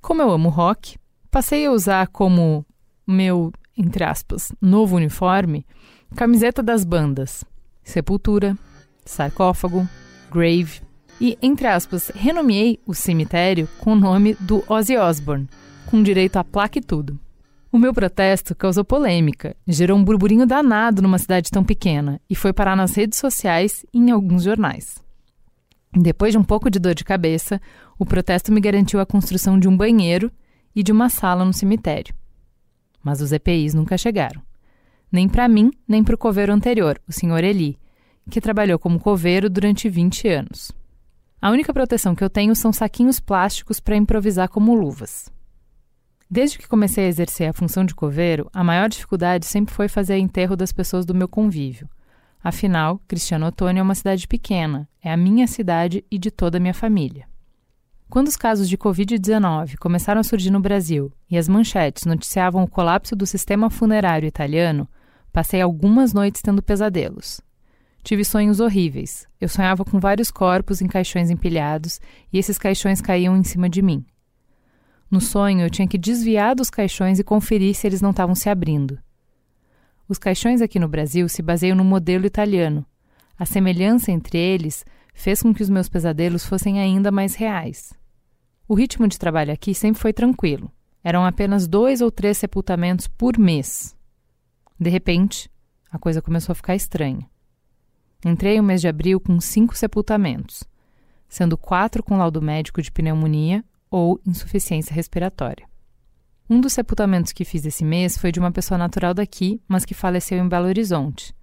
[0.00, 0.96] Como eu amo rock,
[1.30, 2.66] passei a usar como
[3.06, 5.66] meu, entre aspas, novo uniforme,
[6.14, 7.44] camiseta das bandas
[7.84, 8.56] Sepultura,
[9.04, 9.88] sarcófago,
[10.30, 10.80] grave
[11.20, 15.48] e, entre aspas, renomeei o cemitério com o nome do Ozzy Osbourne,
[15.86, 17.18] com direito a placa e tudo.
[17.70, 22.52] O meu protesto causou polêmica, gerou um burburinho danado numa cidade tão pequena e foi
[22.52, 25.02] parar nas redes sociais e em alguns jornais.
[25.92, 27.60] Depois de um pouco de dor de cabeça,
[27.98, 30.30] o protesto me garantiu a construção de um banheiro
[30.74, 32.14] e de uma sala no cemitério.
[33.02, 34.42] Mas os EPIs nunca chegaram.
[35.10, 37.44] Nem para mim, nem para o coveiro anterior, o Sr.
[37.44, 37.78] Eli,
[38.30, 40.72] que trabalhou como coveiro durante 20 anos.
[41.40, 45.30] A única proteção que eu tenho são saquinhos plásticos para improvisar como luvas.
[46.30, 50.16] Desde que comecei a exercer a função de coveiro, a maior dificuldade sempre foi fazer
[50.16, 51.90] enterro das pessoas do meu convívio.
[52.42, 56.60] Afinal, Cristiano Ottoni é uma cidade pequena, é a minha cidade e de toda a
[56.60, 57.26] minha família.
[58.12, 62.68] Quando os casos de Covid-19 começaram a surgir no Brasil e as manchetes noticiavam o
[62.68, 64.86] colapso do sistema funerário italiano,
[65.32, 67.40] passei algumas noites tendo pesadelos.
[68.04, 69.26] Tive sonhos horríveis.
[69.40, 73.80] Eu sonhava com vários corpos em caixões empilhados e esses caixões caíam em cima de
[73.80, 74.04] mim.
[75.10, 78.50] No sonho, eu tinha que desviar dos caixões e conferir se eles não estavam se
[78.50, 78.98] abrindo.
[80.06, 82.84] Os caixões aqui no Brasil se baseiam no modelo italiano.
[83.38, 88.01] A semelhança entre eles fez com que os meus pesadelos fossem ainda mais reais.
[88.72, 90.72] O ritmo de trabalho aqui sempre foi tranquilo.
[91.04, 93.94] Eram apenas dois ou três sepultamentos por mês.
[94.80, 95.50] De repente,
[95.90, 97.28] a coisa começou a ficar estranha.
[98.24, 100.64] Entrei o mês de abril com cinco sepultamentos,
[101.28, 105.68] sendo quatro com laudo médico de pneumonia ou insuficiência respiratória.
[106.48, 109.92] Um dos sepultamentos que fiz esse mês foi de uma pessoa natural daqui, mas que
[109.92, 111.34] faleceu em Belo Horizonte.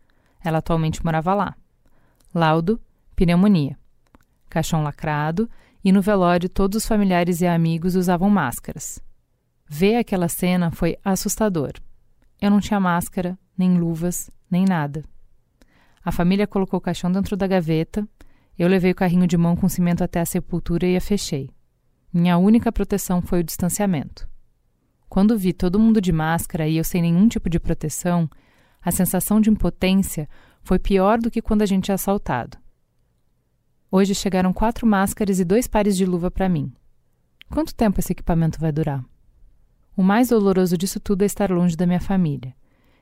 [0.43, 1.55] Ela atualmente morava lá.
[2.33, 2.81] Laudo:
[3.15, 3.77] pneumonia.
[4.49, 5.47] Caixão lacrado
[5.83, 9.01] e no velório todos os familiares e amigos usavam máscaras.
[9.67, 11.73] Ver aquela cena foi assustador.
[12.41, 15.03] Eu não tinha máscara, nem luvas, nem nada.
[16.03, 18.07] A família colocou o caixão dentro da gaveta,
[18.57, 21.49] eu levei o carrinho de mão com cimento até a sepultura e a fechei.
[22.11, 24.27] Minha única proteção foi o distanciamento.
[25.07, 28.29] Quando vi todo mundo de máscara e eu sem nenhum tipo de proteção,
[28.81, 30.27] a sensação de impotência
[30.61, 32.57] foi pior do que quando a gente é assaltado.
[33.91, 36.71] Hoje chegaram quatro máscaras e dois pares de luva para mim.
[37.49, 39.04] Quanto tempo esse equipamento vai durar?
[39.97, 42.56] O mais doloroso disso tudo é estar longe da minha família.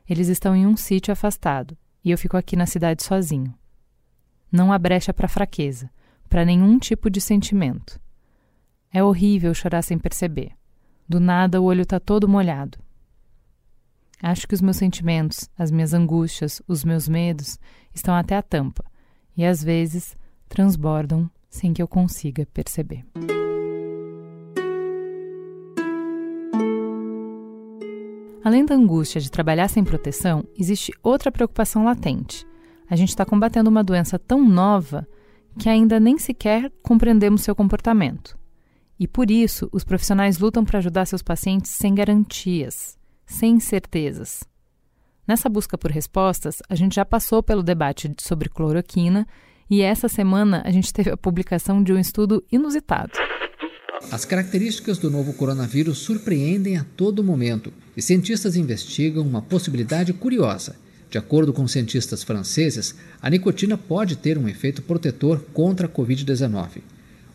[0.07, 3.53] Eles estão em um sítio afastado e eu fico aqui na cidade sozinho.
[4.49, 5.91] Não há brecha para fraqueza,
[6.29, 7.99] para nenhum tipo de sentimento.
[8.89, 10.53] É horrível chorar sem perceber.
[11.07, 12.79] Do nada o olho está todo molhado.
[14.23, 17.59] Acho que os meus sentimentos, as minhas angústias, os meus medos
[17.93, 18.85] estão até a tampa
[19.35, 20.15] e às vezes
[20.47, 23.05] transbordam sem que eu consiga perceber.
[28.43, 32.47] Além da angústia de trabalhar sem proteção, existe outra preocupação latente.
[32.89, 35.05] A gente está combatendo uma doença tão nova
[35.59, 38.37] que ainda nem sequer compreendemos seu comportamento.
[38.99, 44.43] E por isso, os profissionais lutam para ajudar seus pacientes sem garantias, sem certezas.
[45.27, 49.27] Nessa busca por respostas, a gente já passou pelo debate sobre cloroquina
[49.69, 53.11] e essa semana a gente teve a publicação de um estudo inusitado.
[54.11, 60.75] As características do novo coronavírus surpreendem a todo momento e cientistas investigam uma possibilidade curiosa.
[61.09, 66.81] De acordo com cientistas franceses, a nicotina pode ter um efeito protetor contra a Covid-19.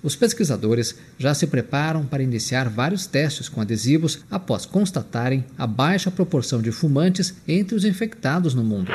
[0.02, 6.10] Os pesquisadores já se preparam para iniciar vários testes com adesivos após constatarem a baixa
[6.10, 8.90] proporção de fumantes entre os infectados no mundo.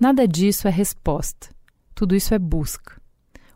[0.00, 1.55] Nada disso é resposta.
[1.96, 3.00] Tudo isso é busca.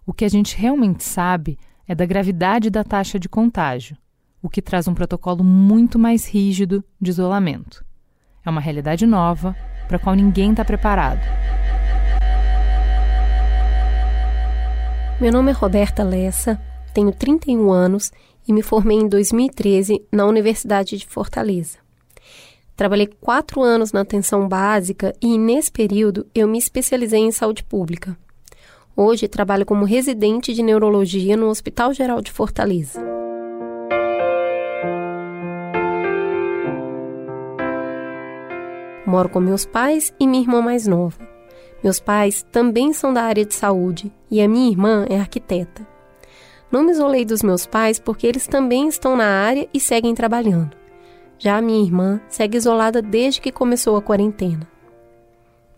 [0.07, 3.99] O que a gente realmente sabe é da gravidade da taxa de contágio,
[4.41, 7.85] o que traz um protocolo muito mais rígido de isolamento.
[8.43, 9.55] É uma realidade nova
[9.87, 11.21] para a qual ninguém está preparado.
[15.21, 16.59] Meu nome é Roberta Lessa,
[16.95, 18.11] tenho 31 anos
[18.49, 21.77] e me formei em 2013 na Universidade de Fortaleza.
[22.75, 28.17] Trabalhei quatro anos na atenção básica e, nesse período, eu me especializei em saúde pública.
[28.97, 33.01] Hoje, trabalho como residente de neurologia no Hospital Geral de Fortaleza.
[39.07, 41.19] Moro com meus pais e minha irmã mais nova.
[41.83, 45.87] Meus pais também são da área de saúde e a minha irmã é arquiteta.
[46.71, 50.77] Não me isolei dos meus pais porque eles também estão na área e seguem trabalhando.
[51.39, 54.69] Já a minha irmã segue isolada desde que começou a quarentena.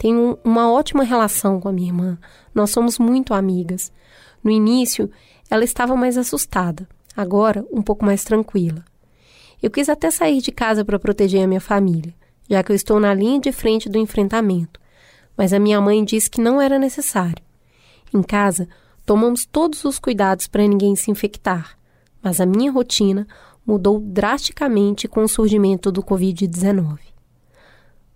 [0.03, 2.19] Tenho uma ótima relação com a minha irmã.
[2.53, 3.93] Nós somos muito amigas.
[4.43, 5.09] No início,
[5.49, 8.85] ela estava mais assustada, agora um pouco mais tranquila.
[9.63, 12.13] Eu quis até sair de casa para proteger a minha família,
[12.51, 14.83] já que eu estou na linha de frente do enfrentamento
[15.37, 17.43] mas a minha mãe disse que não era necessário.
[18.15, 18.69] Em casa,
[19.05, 21.77] tomamos todos os cuidados para ninguém se infectar,
[22.23, 23.27] mas a minha rotina
[23.67, 26.99] mudou drasticamente com o surgimento do Covid-19.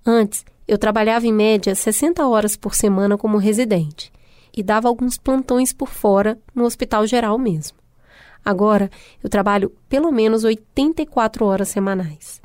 [0.05, 4.13] Antes, eu trabalhava em média 60 horas por semana como residente
[4.57, 7.79] e dava alguns plantões por fora no hospital geral mesmo.
[8.45, 8.91] Agora,
[9.23, 12.41] eu trabalho pelo menos 84 horas semanais.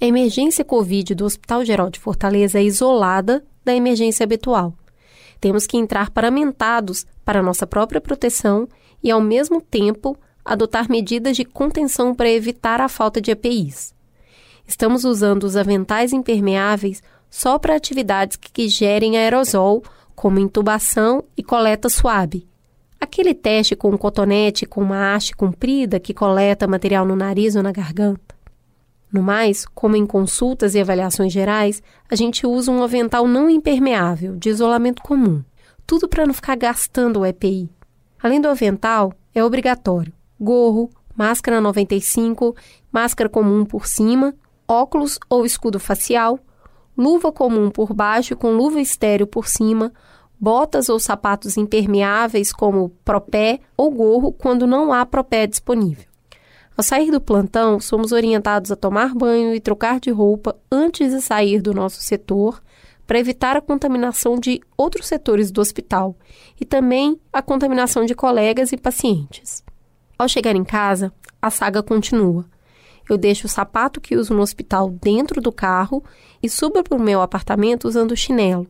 [0.00, 4.74] A emergência Covid do Hospital Geral de Fortaleza é isolada da emergência habitual.
[5.40, 8.68] Temos que entrar paramentados para nossa própria proteção
[9.02, 13.94] e, ao mesmo tempo, adotar medidas de contenção para evitar a falta de EPIs.
[14.70, 19.82] Estamos usando os aventais impermeáveis só para atividades que gerem aerosol,
[20.14, 22.46] como intubação e coleta suave.
[23.00, 27.64] Aquele teste com um cotonete com uma haste comprida que coleta material no nariz ou
[27.64, 28.32] na garganta.
[29.12, 34.36] No mais, como em consultas e avaliações gerais, a gente usa um avental não impermeável,
[34.36, 35.42] de isolamento comum.
[35.84, 37.68] Tudo para não ficar gastando o EPI.
[38.22, 42.54] Além do avental, é obrigatório gorro, máscara 95,
[42.92, 44.32] máscara comum por cima,
[44.70, 46.38] óculos ou escudo facial,
[46.96, 49.92] luva comum por baixo com luva estéreo por cima,
[50.38, 56.04] botas ou sapatos impermeáveis como propé ou gorro quando não há propé disponível.
[56.76, 61.20] Ao sair do plantão, somos orientados a tomar banho e trocar de roupa antes de
[61.20, 62.62] sair do nosso setor,
[63.06, 66.14] para evitar a contaminação de outros setores do hospital
[66.60, 69.64] e também a contaminação de colegas e pacientes.
[70.16, 71.12] Ao chegar em casa,
[71.42, 72.46] a saga continua.
[73.10, 76.00] Eu deixo o sapato que uso no hospital dentro do carro
[76.40, 78.68] e subo para o meu apartamento usando o chinelo.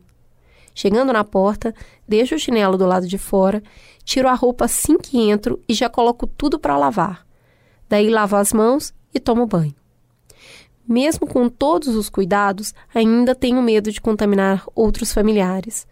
[0.73, 1.75] Chegando na porta,
[2.07, 3.61] deixo o chinelo do lado de fora,
[4.03, 7.23] tiro a roupa assim que entro e já coloco tudo para lavar.
[7.87, 9.75] Daí lavo as mãos e tomo banho.
[10.87, 15.85] Mesmo com todos os cuidados, ainda tenho medo de contaminar outros familiares.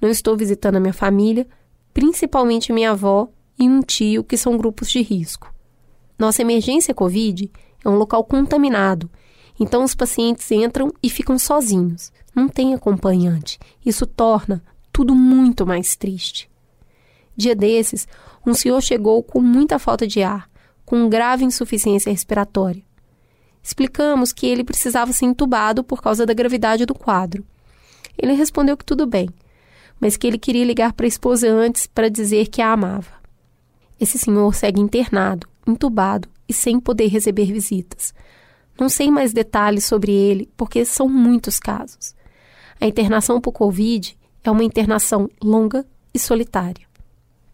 [0.00, 1.46] Não estou visitando a minha família,
[1.94, 5.54] principalmente minha avó e um tio, que são grupos de risco.
[6.18, 7.48] Nossa emergência Covid
[7.84, 9.10] é um local contaminado,
[9.58, 13.58] então os pacientes entram e ficam sozinhos, não tem acompanhante.
[13.84, 14.62] Isso torna
[14.92, 16.48] tudo muito mais triste.
[17.36, 18.06] Dia desses,
[18.46, 20.48] um senhor chegou com muita falta de ar
[20.84, 22.82] com grave insuficiência respiratória.
[23.62, 27.44] Explicamos que ele precisava ser entubado por causa da gravidade do quadro.
[28.16, 29.28] Ele respondeu que tudo bem,
[30.00, 33.12] mas que ele queria ligar para a esposa antes para dizer que a amava.
[34.00, 38.14] Esse senhor segue internado, entubado e sem poder receber visitas.
[38.78, 42.14] Não sei mais detalhes sobre ele, porque são muitos casos.
[42.80, 45.84] A internação por Covid é uma internação longa
[46.14, 46.86] e solitária.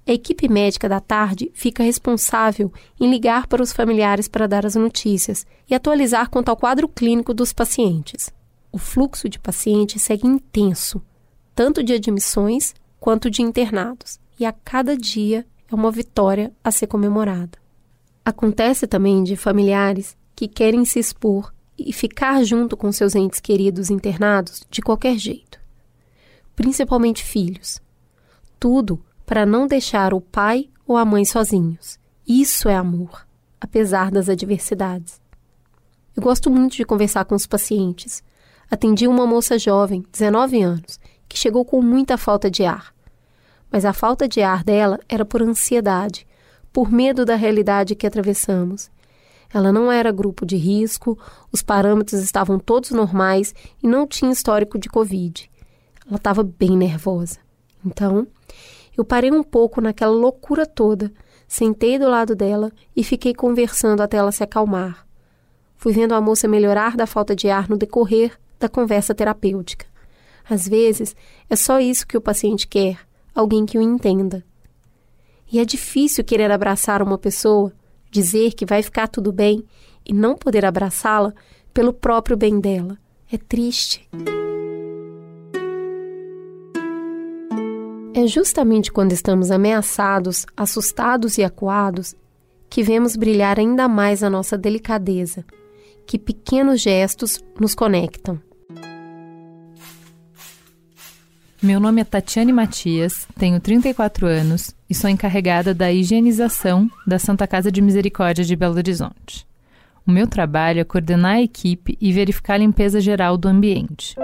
[0.06, 2.70] A equipe médica da tarde fica responsável
[3.00, 7.32] em ligar para os familiares para dar as notícias e atualizar quanto ao quadro clínico
[7.32, 8.30] dos pacientes.
[8.70, 11.00] O fluxo de pacientes segue intenso,
[11.54, 16.86] tanto de admissões quanto de internados, e a cada dia é uma vitória a ser
[16.86, 17.63] comemorada.
[18.24, 23.90] Acontece também de familiares que querem se expor e ficar junto com seus entes queridos
[23.90, 25.60] internados de qualquer jeito,
[26.56, 27.82] principalmente filhos.
[28.58, 31.98] Tudo para não deixar o pai ou a mãe sozinhos.
[32.26, 33.26] Isso é amor,
[33.60, 35.20] apesar das adversidades.
[36.16, 38.22] Eu gosto muito de conversar com os pacientes.
[38.70, 42.94] Atendi uma moça jovem, 19 anos, que chegou com muita falta de ar.
[43.70, 46.24] mas a falta de ar dela era por ansiedade,
[46.74, 48.90] por medo da realidade que atravessamos.
[49.52, 51.16] Ela não era grupo de risco,
[51.52, 55.48] os parâmetros estavam todos normais e não tinha histórico de Covid.
[56.04, 57.38] Ela estava bem nervosa.
[57.86, 58.26] Então,
[58.98, 61.12] eu parei um pouco naquela loucura toda,
[61.46, 65.06] sentei do lado dela e fiquei conversando até ela se acalmar.
[65.76, 69.86] Fui vendo a moça melhorar da falta de ar no decorrer da conversa terapêutica.
[70.50, 71.14] Às vezes,
[71.48, 72.98] é só isso que o paciente quer:
[73.32, 74.44] alguém que o entenda.
[75.54, 77.72] E é difícil querer abraçar uma pessoa
[78.10, 79.64] dizer que vai ficar tudo bem
[80.04, 81.32] e não poder abraçá-la
[81.72, 82.98] pelo próprio bem dela.
[83.30, 84.10] É triste.
[88.12, 92.16] É justamente quando estamos ameaçados, assustados e acuados
[92.68, 95.44] que vemos brilhar ainda mais a nossa delicadeza,
[96.04, 98.40] que pequenos gestos nos conectam.
[101.64, 107.46] Meu nome é Tatiane Matias, tenho 34 anos e sou encarregada da higienização da Santa
[107.46, 109.46] Casa de Misericórdia de Belo Horizonte.
[110.06, 114.14] O meu trabalho é coordenar a equipe e verificar a limpeza geral do ambiente.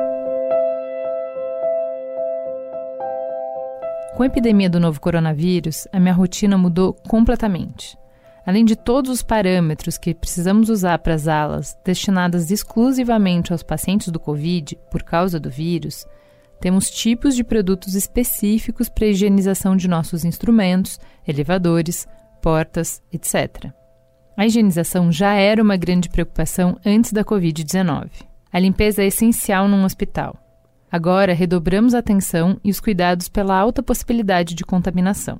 [4.18, 7.96] Com a epidemia do novo coronavírus, a minha rotina mudou completamente.
[8.44, 14.08] Além de todos os parâmetros que precisamos usar para as alas destinadas exclusivamente aos pacientes
[14.08, 16.04] do Covid por causa do vírus,
[16.60, 22.06] temos tipos de produtos específicos para higienização de nossos instrumentos, elevadores,
[22.42, 23.72] portas, etc.
[24.36, 28.10] A higienização já era uma grande preocupação antes da Covid-19.
[28.52, 30.36] A limpeza é essencial num hospital.
[30.90, 35.38] Agora redobramos a atenção e os cuidados pela alta possibilidade de contaminação.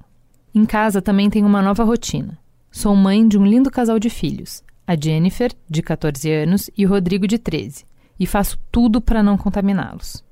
[0.54, 2.38] Em casa também tenho uma nova rotina.
[2.70, 6.88] Sou mãe de um lindo casal de filhos, a Jennifer, de 14 anos, e o
[6.88, 7.84] Rodrigo, de 13,
[8.18, 10.24] e faço tudo para não contaminá-los.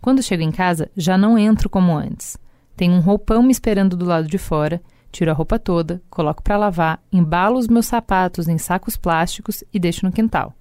[0.00, 2.36] Quando chego em casa, já não entro como antes.
[2.76, 4.80] Tenho um roupão me esperando do lado de fora,
[5.10, 9.78] tiro a roupa toda, coloco para lavar, embalo os meus sapatos em sacos plásticos e
[9.78, 10.54] deixo no quintal.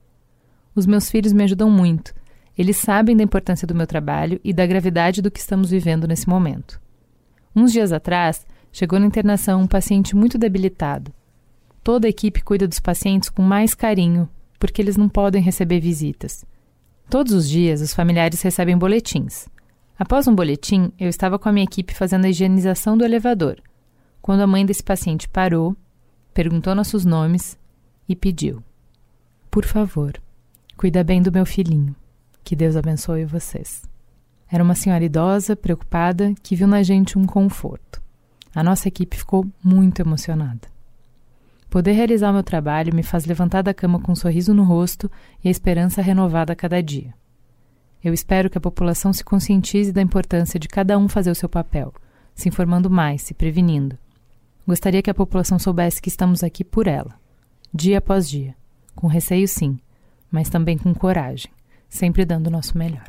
[0.74, 2.14] Os meus filhos me ajudam muito.
[2.58, 6.28] Eles sabem da importância do meu trabalho e da gravidade do que estamos vivendo nesse
[6.28, 6.80] momento.
[7.56, 11.14] Uns dias atrás, chegou na internação um paciente muito debilitado.
[11.84, 14.28] Toda a equipe cuida dos pacientes com mais carinho,
[14.60, 16.46] porque eles não podem receber visitas.
[17.10, 19.48] Todos os dias, os familiares recebem boletins.
[19.98, 23.62] Após um boletim, eu estava com a minha equipe fazendo a higienização do elevador,
[24.22, 25.76] quando a mãe desse paciente parou,
[26.34, 27.58] perguntou nossos nomes
[28.10, 28.62] e pediu:
[29.50, 30.20] Por favor,
[30.76, 31.96] cuida bem do meu filhinho.
[32.44, 33.84] Que Deus abençoe vocês.
[34.52, 38.02] Era uma senhora idosa, preocupada, que viu na gente um conforto.
[38.54, 40.75] A nossa equipe ficou muito emocionada.
[41.76, 45.12] Poder realizar o meu trabalho me faz levantar da cama com um sorriso no rosto
[45.44, 47.14] e a esperança renovada a cada dia.
[48.02, 51.50] Eu espero que a população se conscientize da importância de cada um fazer o seu
[51.50, 51.94] papel,
[52.34, 53.98] se informando mais, se prevenindo.
[54.66, 57.14] Gostaria que a população soubesse que estamos aqui por ela,
[57.74, 58.56] dia após dia,
[58.96, 59.78] com receio sim,
[60.32, 61.52] mas também com coragem,
[61.90, 63.04] sempre dando o nosso melhor.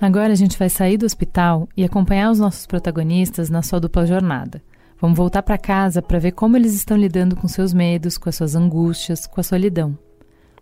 [0.00, 4.06] Agora a gente vai sair do hospital e acompanhar os nossos protagonistas na sua dupla
[4.06, 4.62] jornada.
[5.00, 8.36] Vamos voltar para casa para ver como eles estão lidando com seus medos, com as
[8.36, 9.98] suas angústias, com a solidão.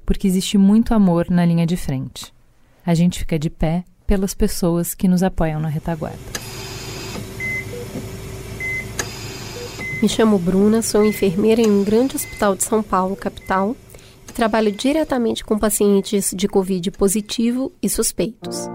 [0.07, 2.33] Porque existe muito amor na linha de frente.
[2.85, 6.19] A gente fica de pé pelas pessoas que nos apoiam na retaguarda.
[10.01, 13.75] Me chamo Bruna, sou enfermeira em um grande hospital de São Paulo, capital,
[14.29, 18.69] e trabalho diretamente com pacientes de Covid positivo e suspeitos.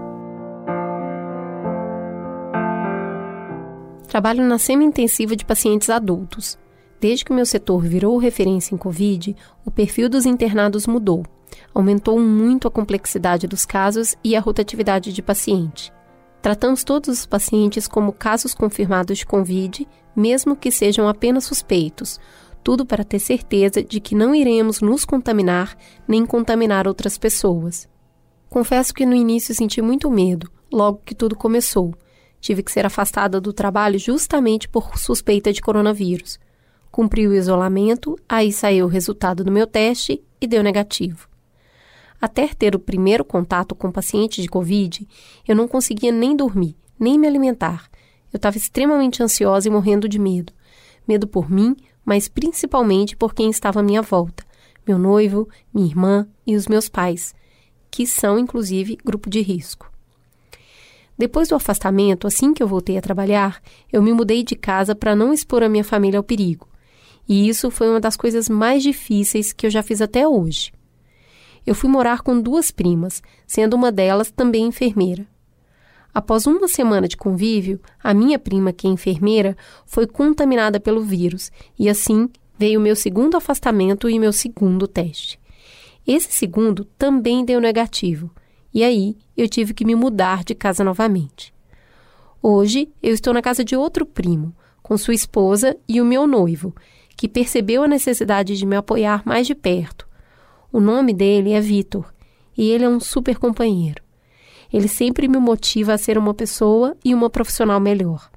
[4.12, 6.58] Trabalho na semi-intensiva de pacientes adultos.
[7.00, 9.34] Desde que o meu setor virou referência em Covid,
[9.64, 11.24] o perfil dos internados mudou.
[11.72, 15.90] Aumentou muito a complexidade dos casos e a rotatividade de paciente.
[16.42, 22.20] Tratamos todos os pacientes como casos confirmados de Covid, mesmo que sejam apenas suspeitos,
[22.62, 25.74] tudo para ter certeza de que não iremos nos contaminar
[26.06, 27.88] nem contaminar outras pessoas.
[28.50, 31.94] Confesso que no início senti muito medo, logo que tudo começou,
[32.42, 36.40] Tive que ser afastada do trabalho justamente por suspeita de coronavírus.
[36.90, 41.28] Cumpri o isolamento, aí saiu o resultado do meu teste e deu negativo.
[42.20, 45.06] Até ter o primeiro contato com paciente de Covid,
[45.46, 47.88] eu não conseguia nem dormir, nem me alimentar.
[48.32, 50.52] Eu estava extremamente ansiosa e morrendo de medo.
[51.06, 54.44] Medo por mim, mas principalmente por quem estava à minha volta:
[54.84, 57.36] meu noivo, minha irmã e os meus pais,
[57.88, 59.91] que são, inclusive, grupo de risco.
[61.22, 63.62] Depois do afastamento, assim que eu voltei a trabalhar,
[63.92, 66.66] eu me mudei de casa para não expor a minha família ao perigo.
[67.28, 70.72] E isso foi uma das coisas mais difíceis que eu já fiz até hoje.
[71.64, 75.24] Eu fui morar com duas primas, sendo uma delas também enfermeira.
[76.12, 79.56] Após uma semana de convívio, a minha prima, que é enfermeira,
[79.86, 85.38] foi contaminada pelo vírus e assim veio o meu segundo afastamento e meu segundo teste.
[86.04, 88.28] Esse segundo também deu negativo
[88.74, 91.52] e aí eu tive que me mudar de casa novamente.
[92.42, 96.74] Hoje eu estou na casa de outro primo, com sua esposa e o meu noivo,
[97.16, 100.08] que percebeu a necessidade de me apoiar mais de perto.
[100.72, 102.12] O nome dele é Vitor
[102.56, 104.02] e ele é um super companheiro.
[104.72, 108.30] Ele sempre me motiva a ser uma pessoa e uma profissional melhor.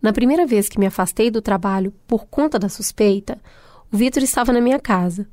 [0.00, 3.38] Na primeira vez que me afastei do trabalho por conta da suspeita,
[3.92, 5.28] o Vitor estava na minha casa.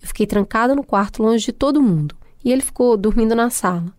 [0.00, 3.92] Eu fiquei trancada no quarto longe de todo mundo e ele ficou dormindo na sala.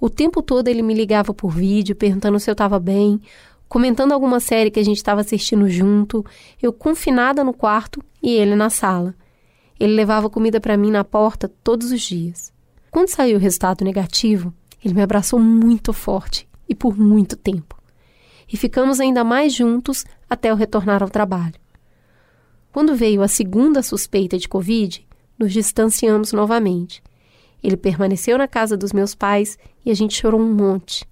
[0.00, 3.20] O tempo todo ele me ligava por vídeo, perguntando se eu estava bem,
[3.68, 6.24] comentando alguma série que a gente estava assistindo junto,
[6.60, 9.14] eu confinada no quarto e ele na sala.
[9.78, 12.52] Ele levava comida para mim na porta todos os dias.
[12.90, 14.52] Quando saiu o resultado negativo,
[14.84, 17.80] ele me abraçou muito forte e por muito tempo.
[18.52, 21.54] E ficamos ainda mais juntos até eu retornar ao trabalho.
[22.72, 25.06] Quando veio a segunda suspeita de Covid,
[25.38, 27.02] nos distanciamos novamente.
[27.62, 31.06] Ele permaneceu na casa dos meus pais e a gente chorou um monte.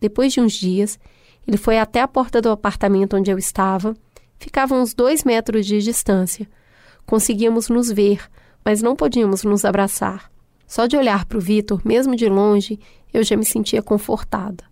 [0.00, 0.98] Depois de uns dias,
[1.46, 3.94] ele foi até a porta do apartamento onde eu estava.
[4.38, 6.48] Ficava uns dois metros de distância.
[7.06, 8.20] Conseguíamos nos ver,
[8.64, 10.30] mas não podíamos nos abraçar.
[10.66, 12.80] Só de olhar para o Vitor, mesmo de longe,
[13.12, 14.64] eu já me sentia confortada.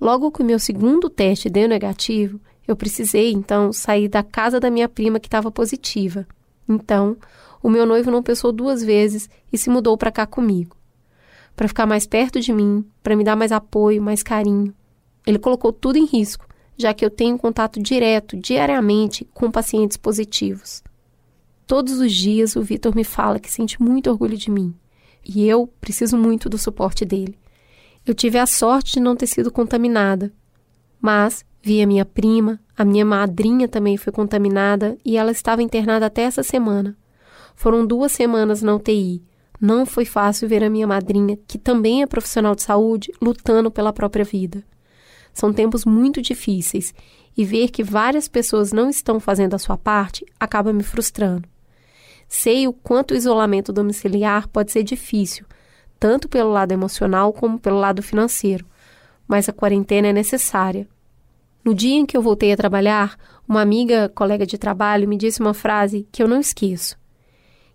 [0.00, 4.70] Logo que o meu segundo teste deu negativo, eu precisei, então, sair da casa da
[4.70, 6.26] minha prima que estava positiva.
[6.68, 7.16] Então,
[7.62, 10.76] o meu noivo não pensou duas vezes e se mudou para cá comigo.
[11.54, 14.74] Para ficar mais perto de mim, para me dar mais apoio, mais carinho.
[15.26, 16.46] Ele colocou tudo em risco,
[16.76, 20.82] já que eu tenho contato direto, diariamente, com pacientes positivos.
[21.66, 24.74] Todos os dias o Vitor me fala que sente muito orgulho de mim
[25.24, 27.38] e eu preciso muito do suporte dele.
[28.04, 30.32] Eu tive a sorte de não ter sido contaminada,
[31.00, 36.06] mas vi a minha prima, a minha madrinha também foi contaminada e ela estava internada
[36.06, 36.96] até essa semana.
[37.54, 39.22] Foram duas semanas na UTI.
[39.60, 43.92] Não foi fácil ver a minha madrinha, que também é profissional de saúde, lutando pela
[43.92, 44.64] própria vida.
[45.32, 46.92] São tempos muito difíceis
[47.36, 51.48] e ver que várias pessoas não estão fazendo a sua parte acaba me frustrando.
[52.28, 55.46] Sei o quanto o isolamento domiciliar pode ser difícil,
[55.98, 58.66] tanto pelo lado emocional como pelo lado financeiro,
[59.26, 60.88] mas a quarentena é necessária.
[61.64, 65.40] No dia em que eu voltei a trabalhar, uma amiga, colega de trabalho, me disse
[65.40, 66.96] uma frase que eu não esqueço.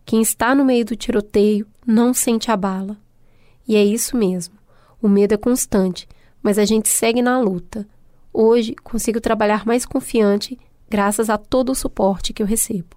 [0.08, 2.96] Quem está no meio do tiroteio não sente a bala.
[3.68, 4.56] E é isso mesmo.
[5.02, 6.08] O medo é constante,
[6.42, 7.86] mas a gente segue na luta.
[8.32, 10.58] Hoje consigo trabalhar mais confiante
[10.90, 12.88] graças a todo o suporte que eu recebo.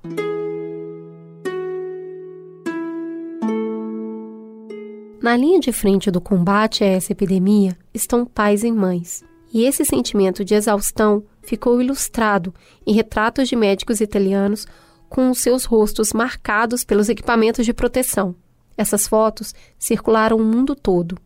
[5.21, 9.25] Na linha de frente do combate a essa epidemia estão pais e mães.
[9.53, 12.55] E esse sentimento de exaustão ficou ilustrado
[12.87, 14.65] em retratos de médicos italianos
[15.11, 18.35] com seus rostos marcados pelos equipamentos de proteção.
[18.77, 21.19] Essas fotos circularam o mundo todo.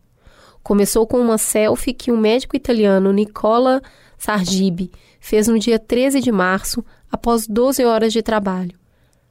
[0.63, 3.81] Começou com uma selfie que o médico italiano Nicola
[4.17, 8.77] Sargibi fez no dia 13 de março, após 12 horas de trabalho.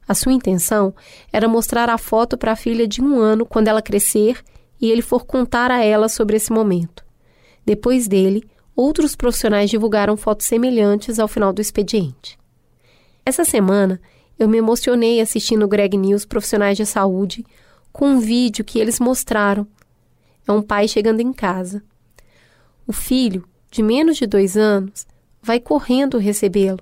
[0.07, 0.95] A sua intenção
[1.33, 4.41] era mostrar a foto para a filha de um ano quando ela crescer
[4.81, 7.05] e ele for contar a ela sobre esse momento.
[7.67, 12.39] Depois dele, outros profissionais divulgaram fotos semelhantes ao final do expediente.
[13.27, 14.01] Essa semana,
[14.39, 17.45] eu me emocionei assistindo o Greg News Profissionais de Saúde
[17.93, 19.67] com um vídeo que eles mostraram
[20.47, 21.83] é um pai chegando em casa.
[22.87, 25.07] O filho, de menos de dois anos,
[25.43, 26.81] vai correndo recebê-lo,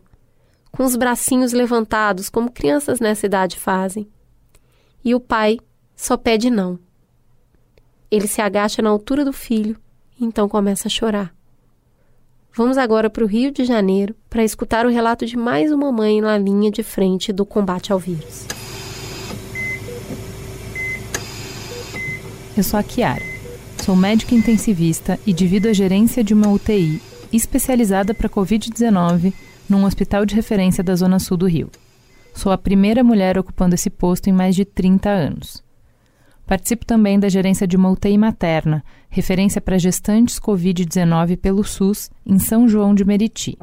[0.72, 4.08] com os bracinhos levantados, como crianças nessa idade fazem.
[5.04, 5.58] E o pai
[5.94, 6.78] só pede não.
[8.10, 9.78] Ele se agacha na altura do filho
[10.18, 11.34] e então começa a chorar.
[12.54, 16.22] Vamos agora para o Rio de Janeiro para escutar o relato de mais uma mãe
[16.22, 18.46] na linha de frente do combate ao vírus.
[22.56, 23.22] Eu sou a Kiara.
[23.84, 26.98] Sou médica intensivista e divido a gerência de uma UTI
[27.30, 29.34] especializada para Covid-19
[29.68, 31.70] num hospital de referência da Zona Sul do Rio.
[32.32, 35.62] Sou a primeira mulher ocupando esse posto em mais de 30 anos.
[36.46, 42.38] Participo também da gerência de uma UTI materna, referência para gestantes Covid-19 pelo SUS, em
[42.38, 43.58] São João de Meriti.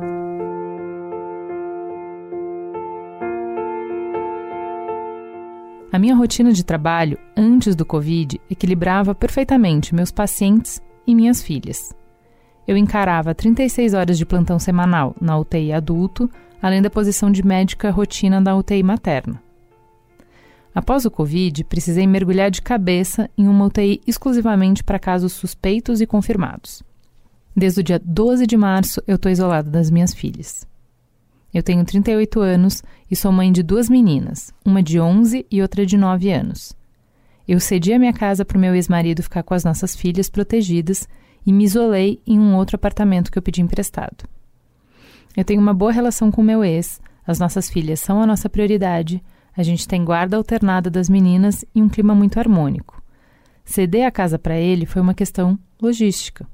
[5.92, 11.92] A minha rotina de trabalho, antes do Covid, equilibrava perfeitamente meus pacientes e minhas filhas.
[12.68, 16.30] Eu encarava 36 horas de plantão semanal na UTI adulto,
[16.62, 19.42] além da posição de médica rotina da UTI materna.
[20.76, 26.06] Após o Covid, precisei mergulhar de cabeça em uma UTI exclusivamente para casos suspeitos e
[26.06, 26.84] confirmados.
[27.56, 30.69] Desde o dia 12 de março, eu estou isolada das minhas filhas.
[31.54, 35.86] Eu tenho 38 anos e sou mãe de duas meninas, uma de 11 e outra
[35.86, 36.76] de 9 anos.
[37.48, 41.10] Eu cedi a minha casa para o meu ex-marido ficar com as nossas filhas protegidas
[41.44, 44.26] e me isolei em um outro apartamento que eu pedi emprestado.
[45.36, 49.24] Eu tenho uma boa relação com meu ex, as nossas filhas são a nossa prioridade,
[49.58, 53.02] a gente tem guarda alternada das meninas e um clima muito harmônico.
[53.66, 56.48] Ceder a casa para ele foi uma questão logística.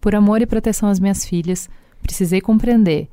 [0.00, 1.68] Por amor e proteção às minhas filhas,
[2.02, 3.08] precisei compreender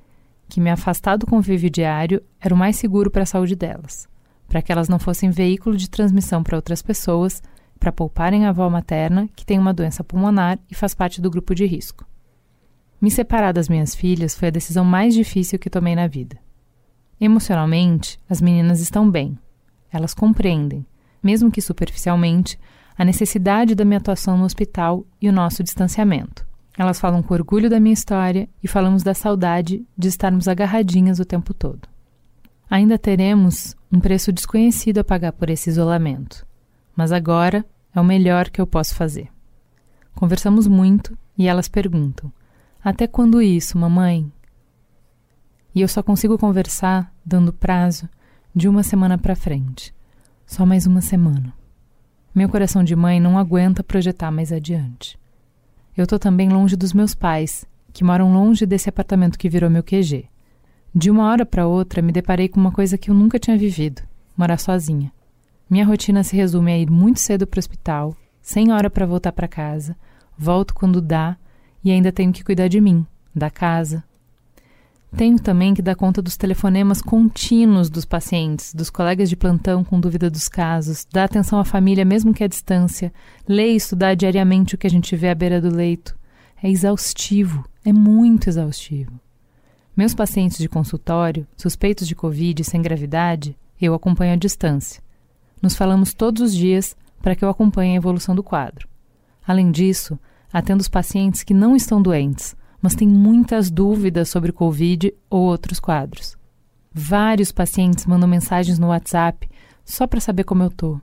[0.54, 4.08] que me afastar do convívio diário era o mais seguro para a saúde delas,
[4.48, 7.42] para que elas não fossem veículo de transmissão para outras pessoas,
[7.80, 11.56] para pouparem a avó materna, que tem uma doença pulmonar e faz parte do grupo
[11.56, 12.06] de risco.
[13.02, 16.38] Me separar das minhas filhas foi a decisão mais difícil que tomei na vida.
[17.20, 19.36] Emocionalmente, as meninas estão bem.
[19.92, 20.86] Elas compreendem,
[21.24, 22.60] mesmo que superficialmente,
[22.96, 26.46] a necessidade da minha atuação no hospital e o nosso distanciamento.
[26.78, 31.26] Elas falam com orgulho da minha história e falamos da saudade de estarmos agarradinhas o
[31.26, 31.88] tempo todo.
[32.70, 36.46] Ainda teremos um preço desconhecido a pagar por esse isolamento,
[36.96, 37.64] mas agora
[37.94, 39.30] é o melhor que eu posso fazer.
[40.16, 42.32] Conversamos muito e elas perguntam:
[42.84, 44.32] Até quando isso, mamãe?
[45.76, 48.10] E eu só consigo conversar dando prazo
[48.56, 49.94] de uma semana para frente.
[50.46, 51.54] Só mais uma semana.
[52.34, 55.18] Meu coração de mãe não aguenta projetar mais adiante.
[55.96, 59.84] Eu tô também longe dos meus pais, que moram longe desse apartamento que virou meu
[59.84, 60.26] QG.
[60.94, 64.02] De uma hora para outra, me deparei com uma coisa que eu nunca tinha vivido:
[64.36, 65.12] morar sozinha.
[65.70, 69.32] Minha rotina se resume a ir muito cedo para o hospital, sem hora para voltar
[69.32, 69.96] para casa,
[70.38, 71.38] volto quando dá
[71.84, 74.04] e ainda tenho que cuidar de mim, da casa,
[75.16, 80.00] tenho também que dar conta dos telefonemas contínuos dos pacientes, dos colegas de plantão com
[80.00, 83.14] dúvida dos casos, dar atenção à família mesmo que à distância,
[83.48, 86.18] ler e estudar diariamente o que a gente vê à beira do leito.
[86.62, 89.20] É exaustivo, é muito exaustivo.
[89.96, 95.02] Meus pacientes de consultório, suspeitos de Covid sem gravidade, eu acompanho à distância.
[95.62, 98.88] Nos falamos todos os dias para que eu acompanhe a evolução do quadro.
[99.46, 100.18] Além disso,
[100.52, 105.80] atendo os pacientes que não estão doentes, mas tem muitas dúvidas sobre Covid ou outros
[105.80, 106.38] quadros.
[106.94, 109.50] Vários pacientes mandam mensagens no WhatsApp
[109.86, 111.00] só para saber como eu tô.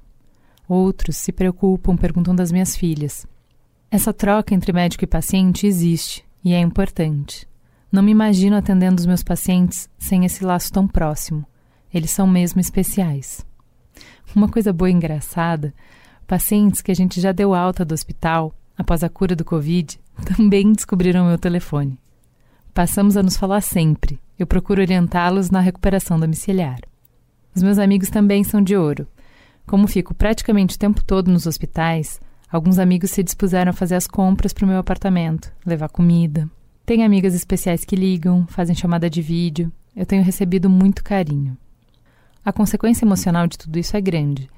[0.68, 3.26] Outros se preocupam, perguntam das minhas filhas.
[3.90, 7.48] Essa troca entre médico e paciente existe e é importante.
[7.90, 11.46] Não me imagino atendendo os meus pacientes sem esse laço tão próximo.
[11.92, 13.44] Eles são mesmo especiais.
[14.36, 15.72] Uma coisa boa e engraçada:
[16.26, 20.00] pacientes que a gente já deu alta do hospital após a cura do Covid
[20.36, 21.98] também descobriram meu telefone.
[22.72, 24.18] Passamos a nos falar sempre.
[24.38, 26.80] Eu procuro orientá-los na recuperação domiciliar.
[27.54, 29.06] Os meus amigos também são de ouro.
[29.66, 32.20] Como fico praticamente o tempo todo nos hospitais,
[32.50, 36.48] alguns amigos se dispuseram a fazer as compras para o meu apartamento, levar comida.
[36.86, 39.70] Tem amigas especiais que ligam, fazem chamada de vídeo.
[39.94, 41.56] Eu tenho recebido muito carinho.
[42.42, 44.48] A consequência emocional de tudo isso é grande.